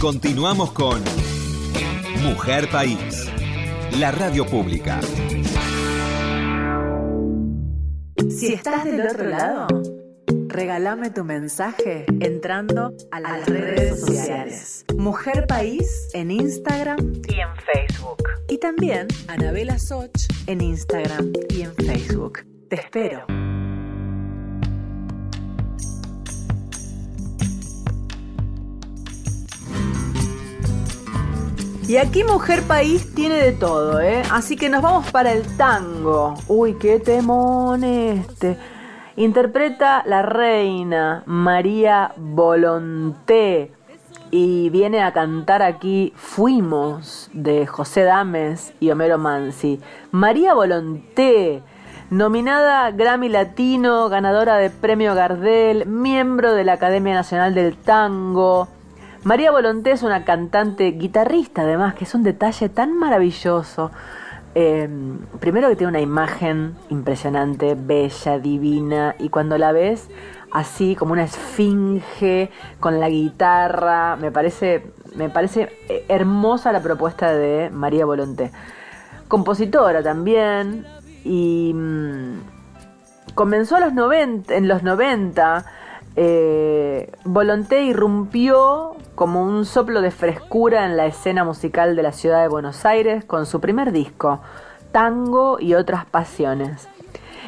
Continuamos 0.00 0.72
con 0.72 1.02
Mujer 2.22 2.68
País, 2.70 3.30
la 3.98 4.10
radio 4.10 4.44
pública. 4.44 5.00
Si 8.28 8.52
estás 8.52 8.84
del 8.84 9.00
otro 9.00 9.24
lado 9.28 9.66
Regálame 10.56 11.10
tu 11.10 11.22
mensaje 11.22 12.06
entrando 12.20 12.94
a 13.10 13.20
las, 13.20 13.46
redes, 13.46 14.00
sociales. 14.00 14.86
Mujer 14.96 15.46
País 15.46 16.08
en 16.14 16.30
Instagram 16.30 16.96
y 17.28 17.40
en 17.40 17.48
Facebook. 17.56 18.26
Y 18.48 18.56
también 18.56 19.06
Anabela 19.28 19.78
Soch 19.78 20.16
en 20.46 20.62
Instagram 20.62 21.30
y 21.50 21.60
en 21.60 21.74
Facebook. 21.74 22.46
Te 22.70 22.76
espero. 22.76 23.26
Y 31.86 31.98
aquí 31.98 32.24
Mujer 32.24 32.62
País 32.62 33.12
tiene 33.14 33.36
de 33.36 33.52
todo, 33.52 34.00
¿eh? 34.00 34.22
Así 34.30 34.56
que 34.56 34.70
nos 34.70 34.80
vamos 34.80 35.10
para 35.10 35.34
el 35.34 35.42
tango. 35.58 36.32
Uy, 36.48 36.78
qué 36.78 36.98
temón 36.98 37.84
este. 37.84 38.56
Interpreta 39.18 40.02
la 40.04 40.20
reina 40.20 41.22
María 41.24 42.12
Volonté 42.18 43.72
y 44.30 44.68
viene 44.68 45.02
a 45.02 45.14
cantar 45.14 45.62
aquí 45.62 46.12
Fuimos 46.16 47.30
de 47.32 47.66
José 47.66 48.02
Dames 48.02 48.74
y 48.78 48.90
Homero 48.90 49.16
Mansi. 49.16 49.80
María 50.10 50.52
Volonté, 50.52 51.62
nominada 52.10 52.90
Grammy 52.90 53.30
Latino, 53.30 54.10
ganadora 54.10 54.56
de 54.56 54.68
Premio 54.68 55.14
Gardel, 55.14 55.86
miembro 55.86 56.52
de 56.52 56.64
la 56.64 56.74
Academia 56.74 57.14
Nacional 57.14 57.54
del 57.54 57.74
Tango. 57.74 58.68
María 59.24 59.50
Volonté 59.50 59.92
es 59.92 60.02
una 60.02 60.26
cantante 60.26 60.90
guitarrista 60.90 61.62
además, 61.62 61.94
que 61.94 62.04
es 62.04 62.14
un 62.14 62.22
detalle 62.22 62.68
tan 62.68 62.92
maravilloso. 62.92 63.92
Em, 64.58 65.18
primero 65.38 65.68
que 65.68 65.76
tiene 65.76 65.90
una 65.90 66.00
imagen 66.00 66.76
impresionante, 66.88 67.74
bella, 67.74 68.38
divina, 68.38 69.14
y 69.18 69.28
cuando 69.28 69.58
la 69.58 69.70
ves 69.70 70.08
así 70.50 70.96
como 70.96 71.12
una 71.12 71.24
esfinge 71.24 72.50
con 72.80 72.98
la 72.98 73.10
guitarra, 73.10 74.16
me 74.16 74.32
parece, 74.32 74.94
me 75.14 75.28
parece 75.28 75.68
eh, 75.90 76.06
hermosa 76.08 76.72
la 76.72 76.80
propuesta 76.80 77.34
de 77.34 77.68
María 77.68 78.06
Volonté. 78.06 78.50
Compositora 79.28 80.02
también, 80.02 80.86
y 81.22 81.74
mm, 81.74 83.34
comenzó 83.34 83.76
a 83.76 83.80
los 83.80 83.92
90, 83.92 84.54
en 84.54 84.68
los 84.68 84.82
90 84.82 85.66
eh, 86.16 87.12
Volonté 87.24 87.82
irrumpió 87.82 88.96
como 89.14 89.42
un 89.42 89.66
soplo 89.66 90.00
de 90.00 90.10
frescura 90.10 90.86
en 90.86 90.96
la 90.96 91.06
escena 91.06 91.44
musical 91.44 91.94
de 91.94 92.02
la 92.02 92.12
ciudad 92.12 92.40
de 92.40 92.48
Buenos 92.48 92.86
Aires 92.86 93.24
con 93.24 93.44
su 93.44 93.60
primer 93.60 93.92
disco, 93.92 94.40
Tango 94.92 95.58
y 95.60 95.74
otras 95.74 96.06
pasiones. 96.06 96.88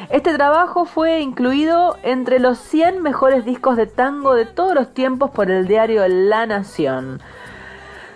Este 0.09 0.33
trabajo 0.33 0.85
fue 0.85 1.19
incluido 1.21 1.97
entre 2.03 2.39
los 2.39 2.59
100 2.59 3.01
mejores 3.01 3.43
discos 3.43 3.75
de 3.75 3.87
tango 3.87 4.35
de 4.35 4.45
todos 4.45 4.73
los 4.73 4.93
tiempos 4.93 5.31
por 5.31 5.49
el 5.49 5.67
diario 5.67 6.07
La 6.07 6.45
Nación. 6.45 7.21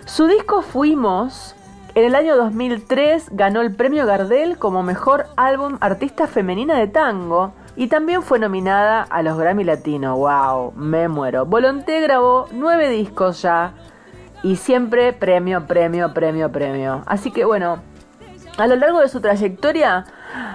Su 0.06 0.26
disco 0.26 0.62
Fuimos, 0.62 1.54
en 1.94 2.04
el 2.04 2.14
año 2.14 2.36
2003 2.36 3.28
ganó 3.32 3.60
el 3.60 3.74
premio 3.74 4.06
Gardel 4.06 4.58
como 4.58 4.82
mejor 4.82 5.26
álbum 5.36 5.78
artista 5.80 6.26
femenina 6.26 6.78
de 6.78 6.86
tango 6.86 7.52
y 7.76 7.88
también 7.88 8.22
fue 8.22 8.38
nominada 8.38 9.02
a 9.02 9.22
los 9.22 9.36
Grammy 9.36 9.64
Latino. 9.64 10.16
¡Wow! 10.16 10.72
Me 10.76 11.08
muero. 11.08 11.44
Volonté 11.46 12.00
grabó 12.00 12.46
nueve 12.52 12.88
discos 12.88 13.42
ya 13.42 13.72
y 14.42 14.56
siempre 14.56 15.12
premio, 15.12 15.66
premio, 15.66 16.12
premio, 16.14 16.52
premio. 16.52 17.02
Así 17.06 17.30
que 17.30 17.44
bueno, 17.44 17.80
a 18.56 18.66
lo 18.66 18.76
largo 18.76 19.00
de 19.00 19.08
su 19.08 19.20
trayectoria, 19.20 20.04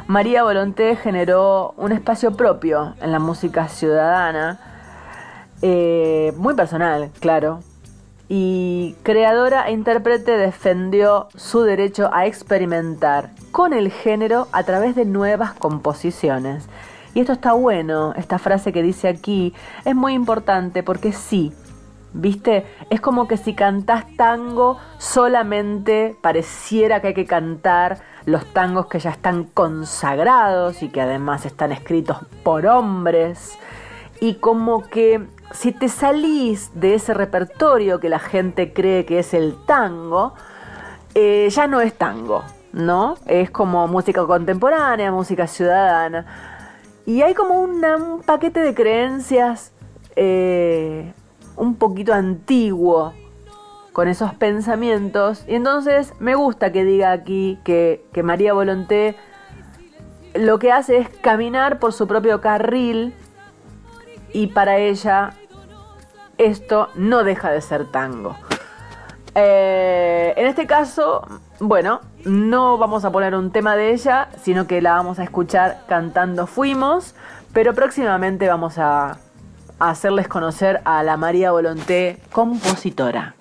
María 0.07 0.43
Volonté 0.43 0.95
generó 0.95 1.73
un 1.75 1.91
espacio 1.91 2.37
propio 2.37 2.95
en 3.01 3.11
la 3.11 3.19
música 3.19 3.67
ciudadana, 3.67 4.59
eh, 5.61 6.33
muy 6.37 6.53
personal, 6.53 7.11
claro. 7.19 7.59
Y 8.29 8.95
creadora 9.01 9.67
e 9.67 9.71
intérprete 9.71 10.37
defendió 10.37 11.27
su 11.35 11.63
derecho 11.63 12.11
a 12.13 12.27
experimentar 12.27 13.31
con 13.51 13.73
el 13.73 13.91
género 13.91 14.47
a 14.51 14.63
través 14.63 14.95
de 14.95 15.05
nuevas 15.05 15.53
composiciones 15.53 16.69
y 17.13 17.21
esto 17.21 17.33
está 17.33 17.53
bueno, 17.53 18.13
esta 18.15 18.39
frase 18.39 18.71
que 18.71 18.83
dice 18.83 19.07
aquí, 19.07 19.53
es 19.85 19.95
muy 19.95 20.13
importante 20.13 20.83
porque 20.83 21.11
sí, 21.11 21.51
¿viste? 22.13 22.65
Es 22.89 23.01
como 23.01 23.27
que 23.27 23.37
si 23.37 23.53
cantás 23.53 24.05
tango 24.15 24.77
solamente 24.97 26.15
pareciera 26.21 27.01
que 27.01 27.07
hay 27.07 27.13
que 27.13 27.25
cantar 27.25 27.99
los 28.25 28.45
tangos 28.53 28.87
que 28.87 28.99
ya 28.99 29.09
están 29.11 29.45
consagrados 29.45 30.83
y 30.83 30.89
que 30.89 31.01
además 31.01 31.45
están 31.45 31.71
escritos 31.71 32.17
por 32.43 32.65
hombres. 32.67 33.57
Y 34.21 34.35
como 34.35 34.83
que 34.83 35.25
si 35.51 35.71
te 35.71 35.89
salís 35.89 36.71
de 36.79 36.95
ese 36.95 37.13
repertorio 37.13 37.99
que 37.99 38.09
la 38.09 38.19
gente 38.19 38.73
cree 38.73 39.05
que 39.05 39.19
es 39.19 39.33
el 39.33 39.55
tango, 39.65 40.33
eh, 41.15 41.49
ya 41.49 41.67
no 41.67 41.81
es 41.81 41.97
tango, 41.97 42.43
¿no? 42.73 43.15
Es 43.25 43.49
como 43.49 43.87
música 43.87 44.25
contemporánea, 44.25 45.11
música 45.11 45.47
ciudadana. 45.47 46.48
Y 47.09 47.23
hay 47.23 47.33
como 47.33 47.59
un 47.59 48.21
paquete 48.23 48.59
de 48.59 48.75
creencias 48.75 49.71
eh, 50.15 51.11
un 51.55 51.73
poquito 51.73 52.13
antiguo 52.13 53.15
con 53.93 54.07
esos 54.07 54.35
pensamientos. 54.35 55.43
Y 55.47 55.55
entonces 55.55 56.13
me 56.19 56.35
gusta 56.35 56.71
que 56.71 56.85
diga 56.85 57.11
aquí 57.11 57.57
que, 57.63 58.05
que 58.13 58.21
María 58.21 58.53
Volonté 58.53 59.15
lo 60.35 60.59
que 60.59 60.71
hace 60.71 60.99
es 60.99 61.09
caminar 61.09 61.79
por 61.79 61.93
su 61.93 62.05
propio 62.05 62.41
carril 62.41 63.15
y 64.31 64.45
para 64.45 64.77
ella 64.77 65.31
esto 66.37 66.89
no 66.93 67.23
deja 67.23 67.49
de 67.49 67.61
ser 67.61 67.89
tango. 67.89 68.35
Eh, 69.33 70.35
en 70.37 70.45
este 70.45 70.67
caso, 70.67 71.25
bueno, 71.59 72.01
no 72.25 72.77
vamos 72.77 73.05
a 73.05 73.11
poner 73.11 73.35
un 73.35 73.51
tema 73.51 73.75
de 73.75 73.93
ella, 73.93 74.29
sino 74.41 74.67
que 74.67 74.81
la 74.81 74.93
vamos 74.93 75.19
a 75.19 75.23
escuchar 75.23 75.83
cantando 75.87 76.47
Fuimos, 76.47 77.15
pero 77.53 77.73
próximamente 77.73 78.47
vamos 78.47 78.77
a, 78.77 79.17
hacerles 79.79 80.27
conocer 80.27 80.81
a 80.83 81.03
la 81.03 81.15
María 81.15 81.51
Volonté, 81.51 82.17
compositora. 82.31 83.35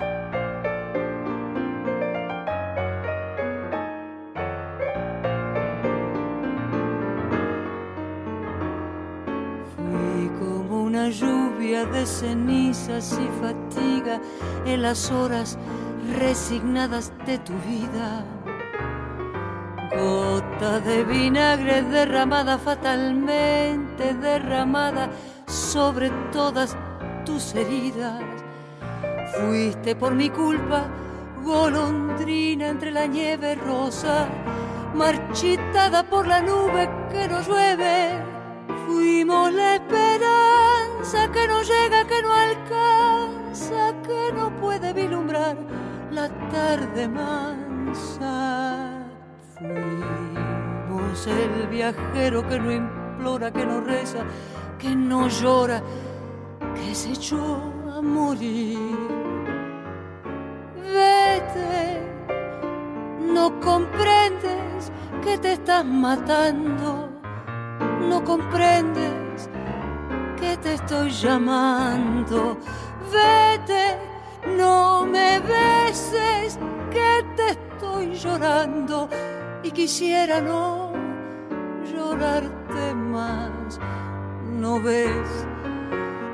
Lluvia 11.10 11.86
de 11.86 12.04
cenizas 12.04 13.18
y 13.18 13.28
fatiga 13.40 14.20
en 14.66 14.82
las 14.82 15.10
horas 15.10 15.56
resignadas 16.18 17.12
de 17.24 17.38
tu 17.38 17.54
vida. 17.66 18.37
Gota 19.98 20.80
de 20.80 21.04
vinagre 21.04 21.82
derramada 21.82 22.56
fatalmente, 22.58 24.14
derramada 24.14 25.10
sobre 25.46 26.10
todas 26.32 26.76
tus 27.24 27.54
heridas. 27.54 28.22
Fuiste 29.34 29.96
por 29.96 30.14
mi 30.14 30.30
culpa, 30.30 30.84
golondrina 31.42 32.68
entre 32.68 32.90
la 32.92 33.06
nieve 33.06 33.56
rosa, 33.56 34.28
marchitada 34.94 36.02
por 36.04 36.26
la 36.26 36.40
nube 36.42 36.88
que 37.10 37.26
no 37.26 37.40
llueve. 37.40 38.22
Fuimos 38.86 39.52
la 39.52 39.74
esperanza 39.74 41.30
que 41.32 41.48
no 41.48 41.62
llega, 41.62 42.04
que 42.06 42.22
no 42.22 42.32
alcanza, 42.32 43.94
que 44.06 44.32
no 44.32 44.50
puede 44.60 44.92
vislumbrar 44.92 45.56
la 46.10 46.28
tarde 46.50 47.08
mansa. 47.08 48.97
Fuimos 49.58 51.26
el 51.26 51.66
viajero 51.66 52.46
que 52.46 52.60
no 52.60 52.70
implora, 52.70 53.50
que 53.50 53.66
no 53.66 53.80
reza, 53.80 54.20
que 54.78 54.94
no 54.94 55.26
llora, 55.26 55.82
que 56.76 56.94
se 56.94 57.10
echó 57.10 57.60
a 57.92 58.00
morir. 58.00 58.78
Vete, 60.76 62.00
no 63.20 63.58
comprendes 63.58 64.92
que 65.24 65.36
te 65.38 65.54
estás 65.54 65.84
matando, 65.84 67.08
no 68.08 68.22
comprendes 68.22 69.50
que 70.38 70.56
te 70.58 70.74
estoy 70.74 71.10
llamando. 71.10 72.56
Vete, 73.10 73.98
no 74.56 75.04
me 75.04 75.40
beses, 75.40 76.60
que 76.92 77.24
te 77.34 77.50
estoy 77.50 78.14
llorando 78.14 79.08
y 79.62 79.70
quisiera 79.70 80.40
no 80.40 80.92
llorarte 81.92 82.94
más. 82.94 83.78
No 84.44 84.80
ves, 84.80 85.46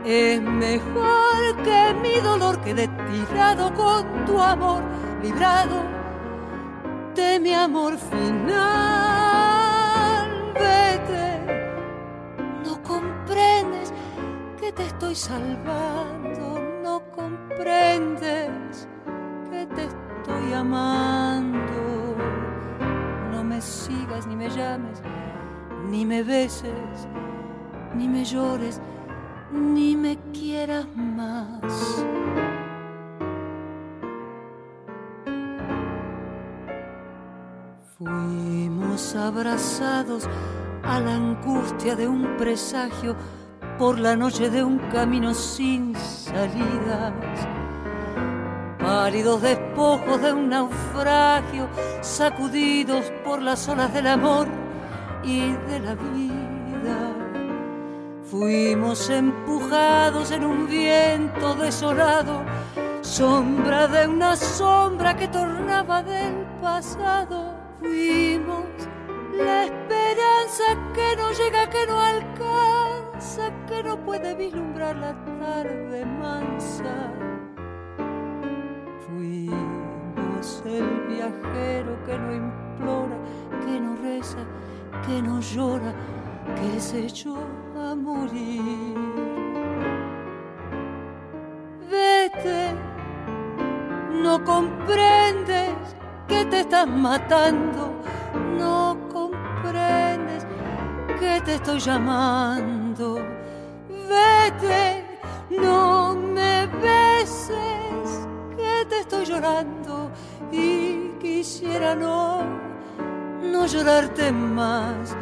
es 0.05 0.41
mejor 0.41 1.57
que 1.63 1.95
mi 2.03 2.21
dolor 2.21 2.61
quede 2.61 2.89
tirado 2.89 3.73
con 3.75 4.25
tu 4.25 4.41
amor, 4.41 4.83
librado 5.23 5.83
de 7.15 7.39
mi 7.41 7.53
amor 7.53 7.97
final. 7.99 8.55
Vete, 10.55 11.41
no 12.65 12.83
comprendes 12.83 13.93
que 14.59 14.73
te 14.73 14.87
estoy 14.87 15.15
salvando, 15.15 16.61
no 16.83 17.03
comprendes 17.15 18.89
que 19.51 19.67
te 19.67 19.85
estoy 19.85 20.53
amando. 20.55 21.54
Sigas 23.65 24.27
ni 24.27 24.37
me 24.37 24.51
llames, 24.51 25.01
ni 25.89 26.05
me 26.05 26.23
beses, 26.23 27.09
ni 27.95 28.07
me 28.07 28.23
llores, 28.23 28.79
ni 29.51 29.97
me 29.97 30.19
quieras 30.35 30.87
más. 30.95 32.05
Fuimos 37.97 39.17
abrazados 39.17 40.29
a 40.83 41.01
la 41.01 41.15
angustia 41.15 41.97
de 41.97 42.07
un 42.07 42.37
presagio 42.37 43.17
por 43.79 43.99
la 43.99 44.15
noche 44.15 44.51
de 44.51 44.63
un 44.63 44.79
camino 44.93 45.33
sin 45.33 45.97
salidas. 45.97 47.15
Pálidos 48.85 49.41
despojos 49.41 50.21
de 50.21 50.35
un 50.35 50.51
naufragio, 50.51 51.71
sacudidos 52.03 53.11
por 53.25 53.41
las 53.41 53.67
olas 53.67 53.91
del 53.95 54.07
amor 54.07 54.47
y 55.23 55.53
de 55.53 55.81
la 55.81 55.95
vida. 55.95 57.15
Fuimos 58.25 59.09
empujados 59.09 60.31
en 60.33 60.45
un 60.45 60.67
viento 60.67 61.55
desolado, 61.55 62.43
sombra 63.01 63.89
de 63.89 64.07
una 64.07 64.37
sombra 64.37 65.17
que 65.17 65.29
tornaba 65.29 66.03
del 66.03 66.45
pasado. 66.61 67.55
Fuimos 67.81 68.67
la 69.35 69.65
esperanza 69.65 70.65
que 70.93 71.17
no 71.17 71.33
llega, 71.33 71.71
que 71.71 71.87
no 71.87 71.99
alcanza, 71.99 73.51
que 73.67 73.83
no 73.83 73.97
puede 74.05 74.35
vislumbrar 74.35 74.95
la 74.97 75.15
tarde 75.41 76.05
mansa. 76.05 77.34
Fuimos 79.17 80.63
el 80.67 81.07
viajero 81.09 81.97
que 82.05 82.19
no 82.19 82.35
implora, 82.35 83.17
que 83.65 83.81
no 83.81 83.95
reza, 83.97 84.39
que 85.07 85.23
no 85.23 85.41
llora, 85.41 85.95
que 86.57 86.81
se 86.81 87.07
echó 87.07 87.37
a 87.77 87.95
morir. 87.95 88.95
Vete, 91.89 92.75
no 94.21 94.43
comprendes 94.43 95.97
que 96.27 96.45
te 96.47 96.61
estás 96.61 96.89
matando, 96.89 97.93
no 98.59 98.99
comprendes 99.13 100.45
que 101.21 101.41
te 101.45 101.55
estoy 101.55 101.79
llamando. 101.79 103.21
Vete, 103.89 105.05
no 105.51 106.15
me 106.15 106.67
beses, 106.67 107.84
te 108.87 109.01
estoy 109.01 109.25
llorando 109.25 110.11
y 110.53 111.09
quisiera 111.21 111.95
no, 111.95 112.43
no 113.43 113.67
llorarte 113.67 114.33
más. 114.33 115.17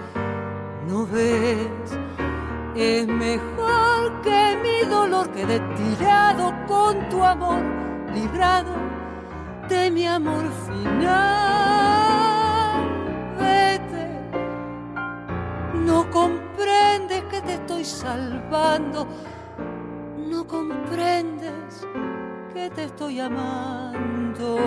No 0.88 1.06
ves, 1.06 1.98
es 2.74 3.06
mejor 3.06 4.20
que 4.22 4.58
mi 4.62 4.88
dolor 4.88 5.30
quede 5.30 5.60
tirado 5.76 6.52
con 6.66 7.08
tu 7.08 7.22
amor, 7.22 7.62
librado 8.12 8.72
de 9.68 9.90
mi 9.90 10.06
amor 10.06 10.44
final. 10.66 11.12
Vete, 13.38 14.08
no 15.74 16.10
comprendes 16.10 17.22
que 17.30 17.40
te 17.42 17.54
estoy 17.54 17.84
salvando, 17.84 19.06
no 20.18 20.46
comprendes 20.46 21.86
que 22.52 22.70
te 22.70 22.84
estoy 22.84 23.20
amando. 23.20 24.58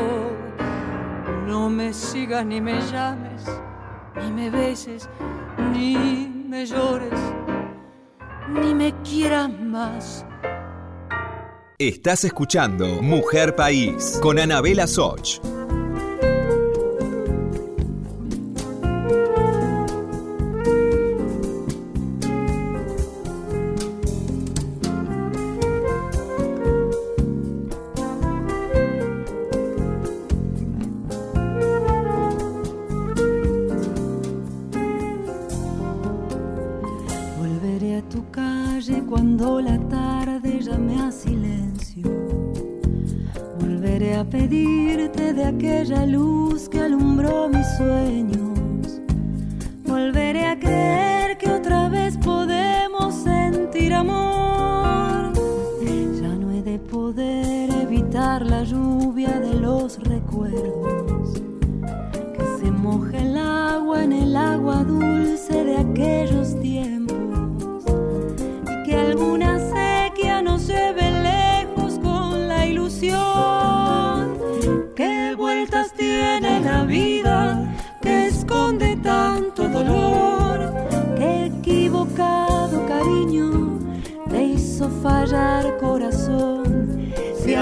No 1.47 1.69
me 1.69 1.93
sigas 1.93 2.45
ni 2.45 2.59
me 2.59 2.81
llames, 2.91 3.45
ni 4.15 4.31
me 4.31 4.49
beses, 4.49 5.07
ni 5.71 5.95
me 6.49 6.65
llores, 6.65 7.19
ni 8.49 8.73
me 8.73 8.93
quieras 9.03 9.49
más. 9.49 10.25
Estás 11.77 12.23
escuchando 12.23 13.01
Mujer 13.01 13.55
País 13.55 14.19
con 14.21 14.39
Anabela 14.39 14.87
Soch. 14.87 15.39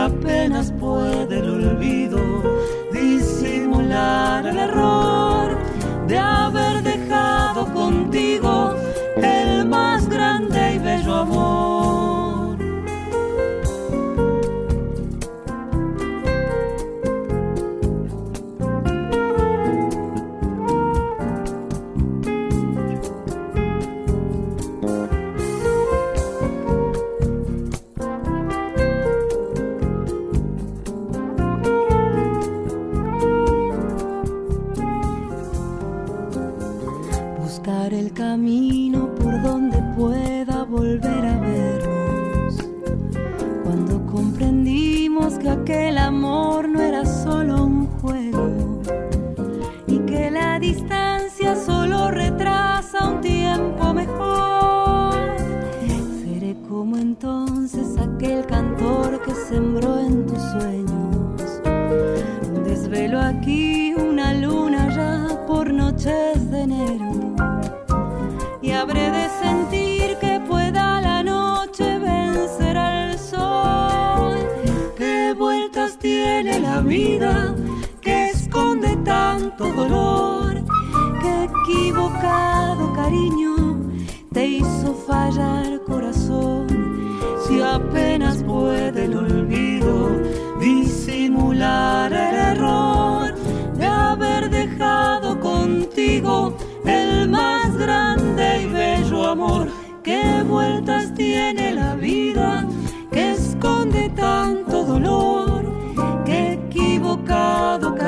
Apenas 0.06 0.72
puede 0.74 1.40
el 1.40 1.50
olvido 1.50 2.23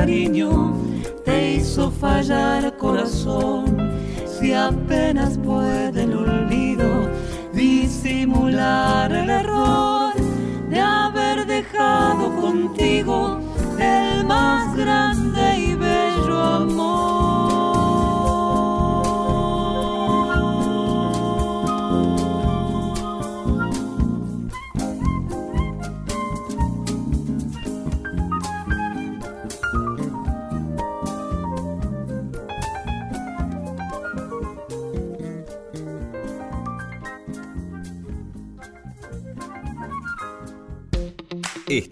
cariño 0.05 0.77
te 1.23 1.55
hizo 1.55 1.89
fallar 1.89 2.63
el 2.63 2.77
corazón 2.77 3.75
si 4.27 4.53
apenas 4.53 5.39
puedes. 5.43 5.84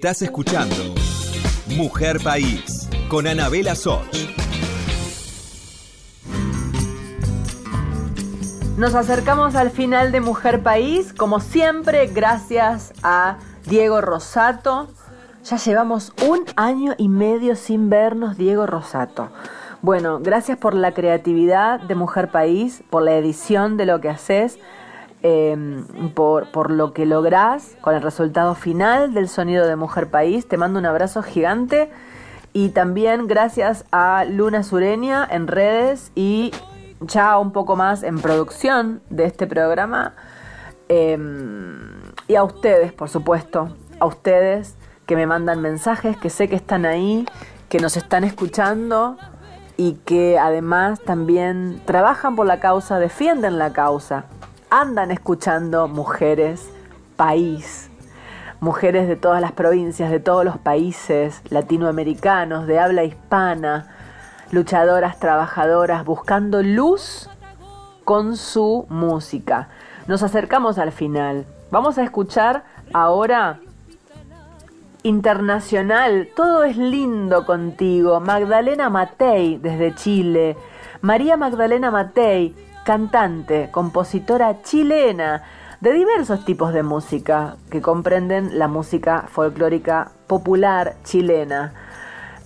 Estás 0.04 0.22
escuchando 0.22 0.76
Mujer 1.78 2.20
País 2.22 2.90
con 3.08 3.26
Anabela 3.26 3.74
Soch. 3.74 4.04
Nos 8.78 8.96
acercamos 8.96 9.56
al 9.56 9.72
final 9.72 10.12
de 10.12 10.20
Mujer 10.20 10.62
País, 10.62 11.14
como 11.14 11.40
siempre, 11.40 12.08
gracias 12.08 12.92
a 13.02 13.38
Diego 13.66 14.02
Rosato. 14.02 14.90
Ya 15.46 15.56
llevamos 15.56 16.12
un 16.28 16.44
año 16.58 16.96
y 16.98 17.08
medio 17.08 17.56
sin 17.56 17.90
vernos, 17.90 18.36
Diego 18.36 18.68
Rosato. 18.68 19.30
Bueno, 19.82 20.20
gracias 20.20 20.58
por 20.58 20.74
la 20.74 20.94
creatividad 20.94 21.80
de 21.80 21.96
Mujer 21.96 22.30
País, 22.30 22.84
por 22.90 23.04
la 23.04 23.16
edición 23.16 23.78
de 23.78 23.86
lo 23.86 24.02
que 24.02 24.10
haces 24.10 24.60
Em, 25.26 25.86
por, 26.14 26.52
por, 26.52 26.70
lo 26.70 26.92
que 26.92 27.06
lográs 27.06 27.78
con 27.80 27.96
el 27.96 28.02
resultado 28.02 28.56
final 28.56 29.14
del 29.14 29.30
sonido 29.30 29.66
de 29.66 29.78
Mujer 29.78 30.10
País. 30.10 30.50
Te 30.50 30.58
mando 30.58 30.80
un 30.80 30.86
abrazo 30.86 31.24
gigante 31.24 31.90
y 32.52 32.70
también 32.70 33.26
gracias 33.26 33.86
a 33.94 34.26
Luna 34.26 34.64
Sureña 34.64 35.26
en 35.32 35.48
redes 35.48 36.12
y 36.14 36.52
ya 37.00 37.40
un 37.40 37.54
poco 37.54 37.78
más 37.78 38.04
en 38.04 38.20
producción 38.20 39.02
de 39.10 39.24
este 39.24 39.48
programa. 39.48 40.12
Em, 40.90 42.02
y 42.28 42.36
a 42.36 42.44
ustedes, 42.44 42.92
por 42.92 43.08
supuesto, 43.08 43.70
a 44.02 44.06
ustedes 44.06 44.76
que 45.06 45.16
me 45.16 45.26
mandan 45.26 45.62
mensajes, 45.62 46.18
que 46.18 46.30
sé 46.30 46.50
que 46.50 46.58
están 46.58 46.86
ahí, 46.86 47.26
que 47.70 47.80
nos 47.80 47.96
están 47.96 48.26
escuchando 48.26 49.18
y 49.78 49.94
que 50.04 50.38
además 50.38 51.00
también 51.00 51.82
trabajan 51.86 52.36
por 52.36 52.46
la 52.46 52.60
causa, 52.60 53.00
defienden 53.00 53.58
la 53.58 53.72
causa 53.72 54.26
andan 54.74 55.12
escuchando 55.12 55.88
mujeres 55.88 56.68
país, 57.16 57.92
mujeres 58.60 59.08
de 59.08 59.16
todas 59.16 59.40
las 59.40 59.52
provincias, 59.52 60.10
de 60.10 60.20
todos 60.20 60.44
los 60.44 60.58
países 60.58 61.44
latinoamericanos, 61.52 62.66
de 62.66 62.80
habla 62.80 63.04
hispana, 63.04 63.94
luchadoras, 64.50 65.20
trabajadoras, 65.20 66.04
buscando 66.06 66.64
luz 66.64 67.30
con 68.04 68.36
su 68.36 68.88
música. 68.90 69.70
Nos 70.08 70.24
acercamos 70.24 70.80
al 70.80 70.92
final. 70.92 71.46
Vamos 71.70 72.00
a 72.00 72.04
escuchar 72.04 72.64
ahora 72.94 73.60
internacional, 75.04 76.30
todo 76.36 76.64
es 76.64 76.78
lindo 76.78 77.46
contigo. 77.46 78.20
Magdalena 78.22 78.90
Matei 78.90 79.60
desde 79.60 79.94
Chile. 79.94 80.58
María 81.02 81.38
Magdalena 81.38 81.92
Matei 81.92 82.56
cantante, 82.84 83.70
compositora 83.72 84.62
chilena 84.62 85.44
de 85.82 85.94
diversos 85.94 86.46
tipos 86.46 86.74
de 86.74 86.84
música 86.84 87.58
que 87.70 87.82
comprenden 87.82 88.58
la 88.58 88.68
música 88.68 89.26
folclórica 89.28 90.12
popular 90.28 90.96
chilena. 91.04 91.74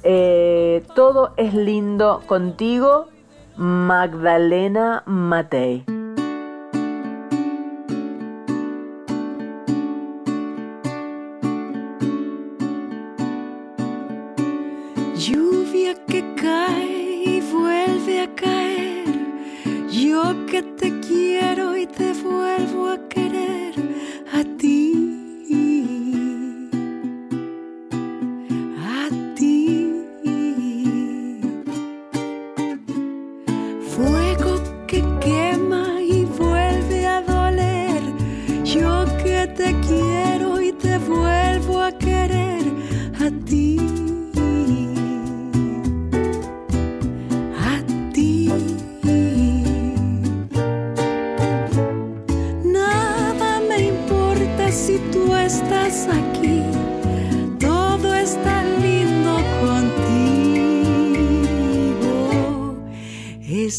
Eh, 0.04 0.84
todo 0.96 1.34
es 1.38 1.54
lindo 1.54 2.24
contigo, 2.28 3.08
Magdalena 3.56 5.04
Matei. 5.06 6.07
Yo 20.18 20.46
que 20.48 20.64
te 20.64 21.00
quiero 21.00 21.78
y 21.78 21.86
te 21.86 22.12
vuelvo 22.14 22.90
a 22.90 22.98
querer 23.08 23.57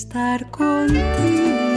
estar 0.09 0.51
contigo. 0.51 1.68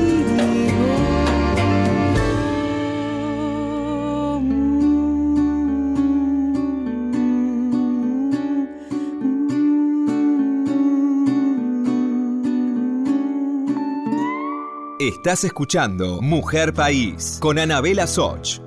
Estás 14.99 15.43
escuchando 15.45 16.21
Mujer 16.21 16.73
País 16.73 17.37
con 17.41 17.59
Anabela 17.59 18.07
Soch. 18.07 18.64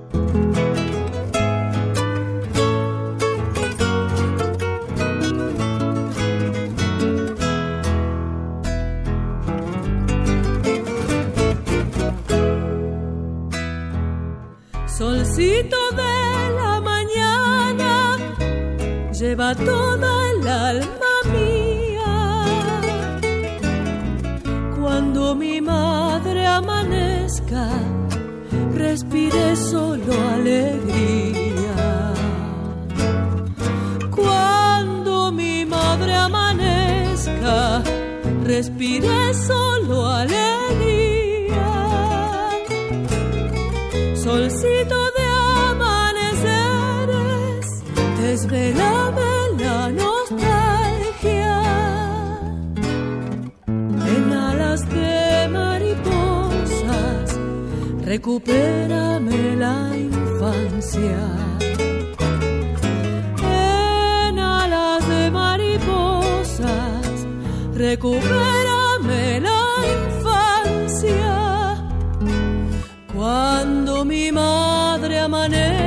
amane 75.25 75.78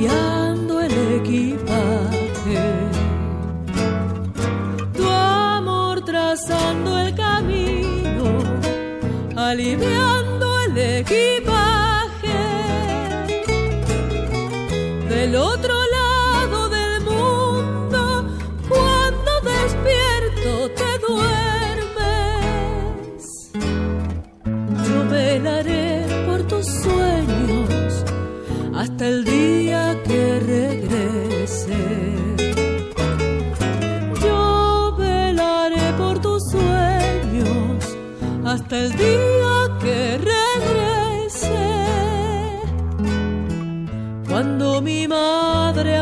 Yeah. 0.00 0.29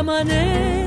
manera. 0.03 0.78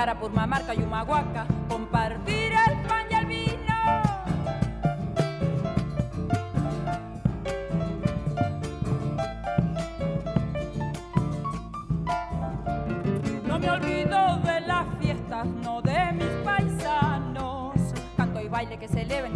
Tilcara, 0.00 0.18
Purmamarca, 0.18 0.72
Yumahuaca, 0.72 1.46
compartir 1.68 2.52
el 2.52 2.86
pan 2.88 3.06
y 3.10 3.14
el 3.14 3.26
vino. 3.26 3.74
No 13.46 13.58
me 13.58 13.70
olvido 13.70 14.38
de 14.38 14.60
las 14.62 14.86
fiestas, 14.98 15.46
no 15.46 15.82
de 15.82 16.12
mis 16.14 16.32
paisanos, 16.46 17.74
canto 18.16 18.40
y 18.40 18.48
baile 18.48 18.78
que 18.78 18.88
se 18.88 19.02
eleven 19.02 19.29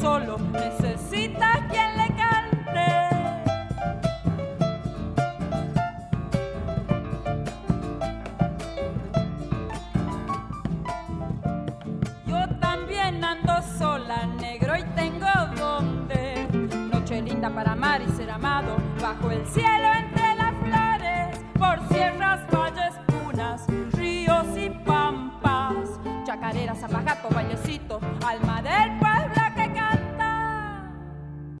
solo. 0.00 0.33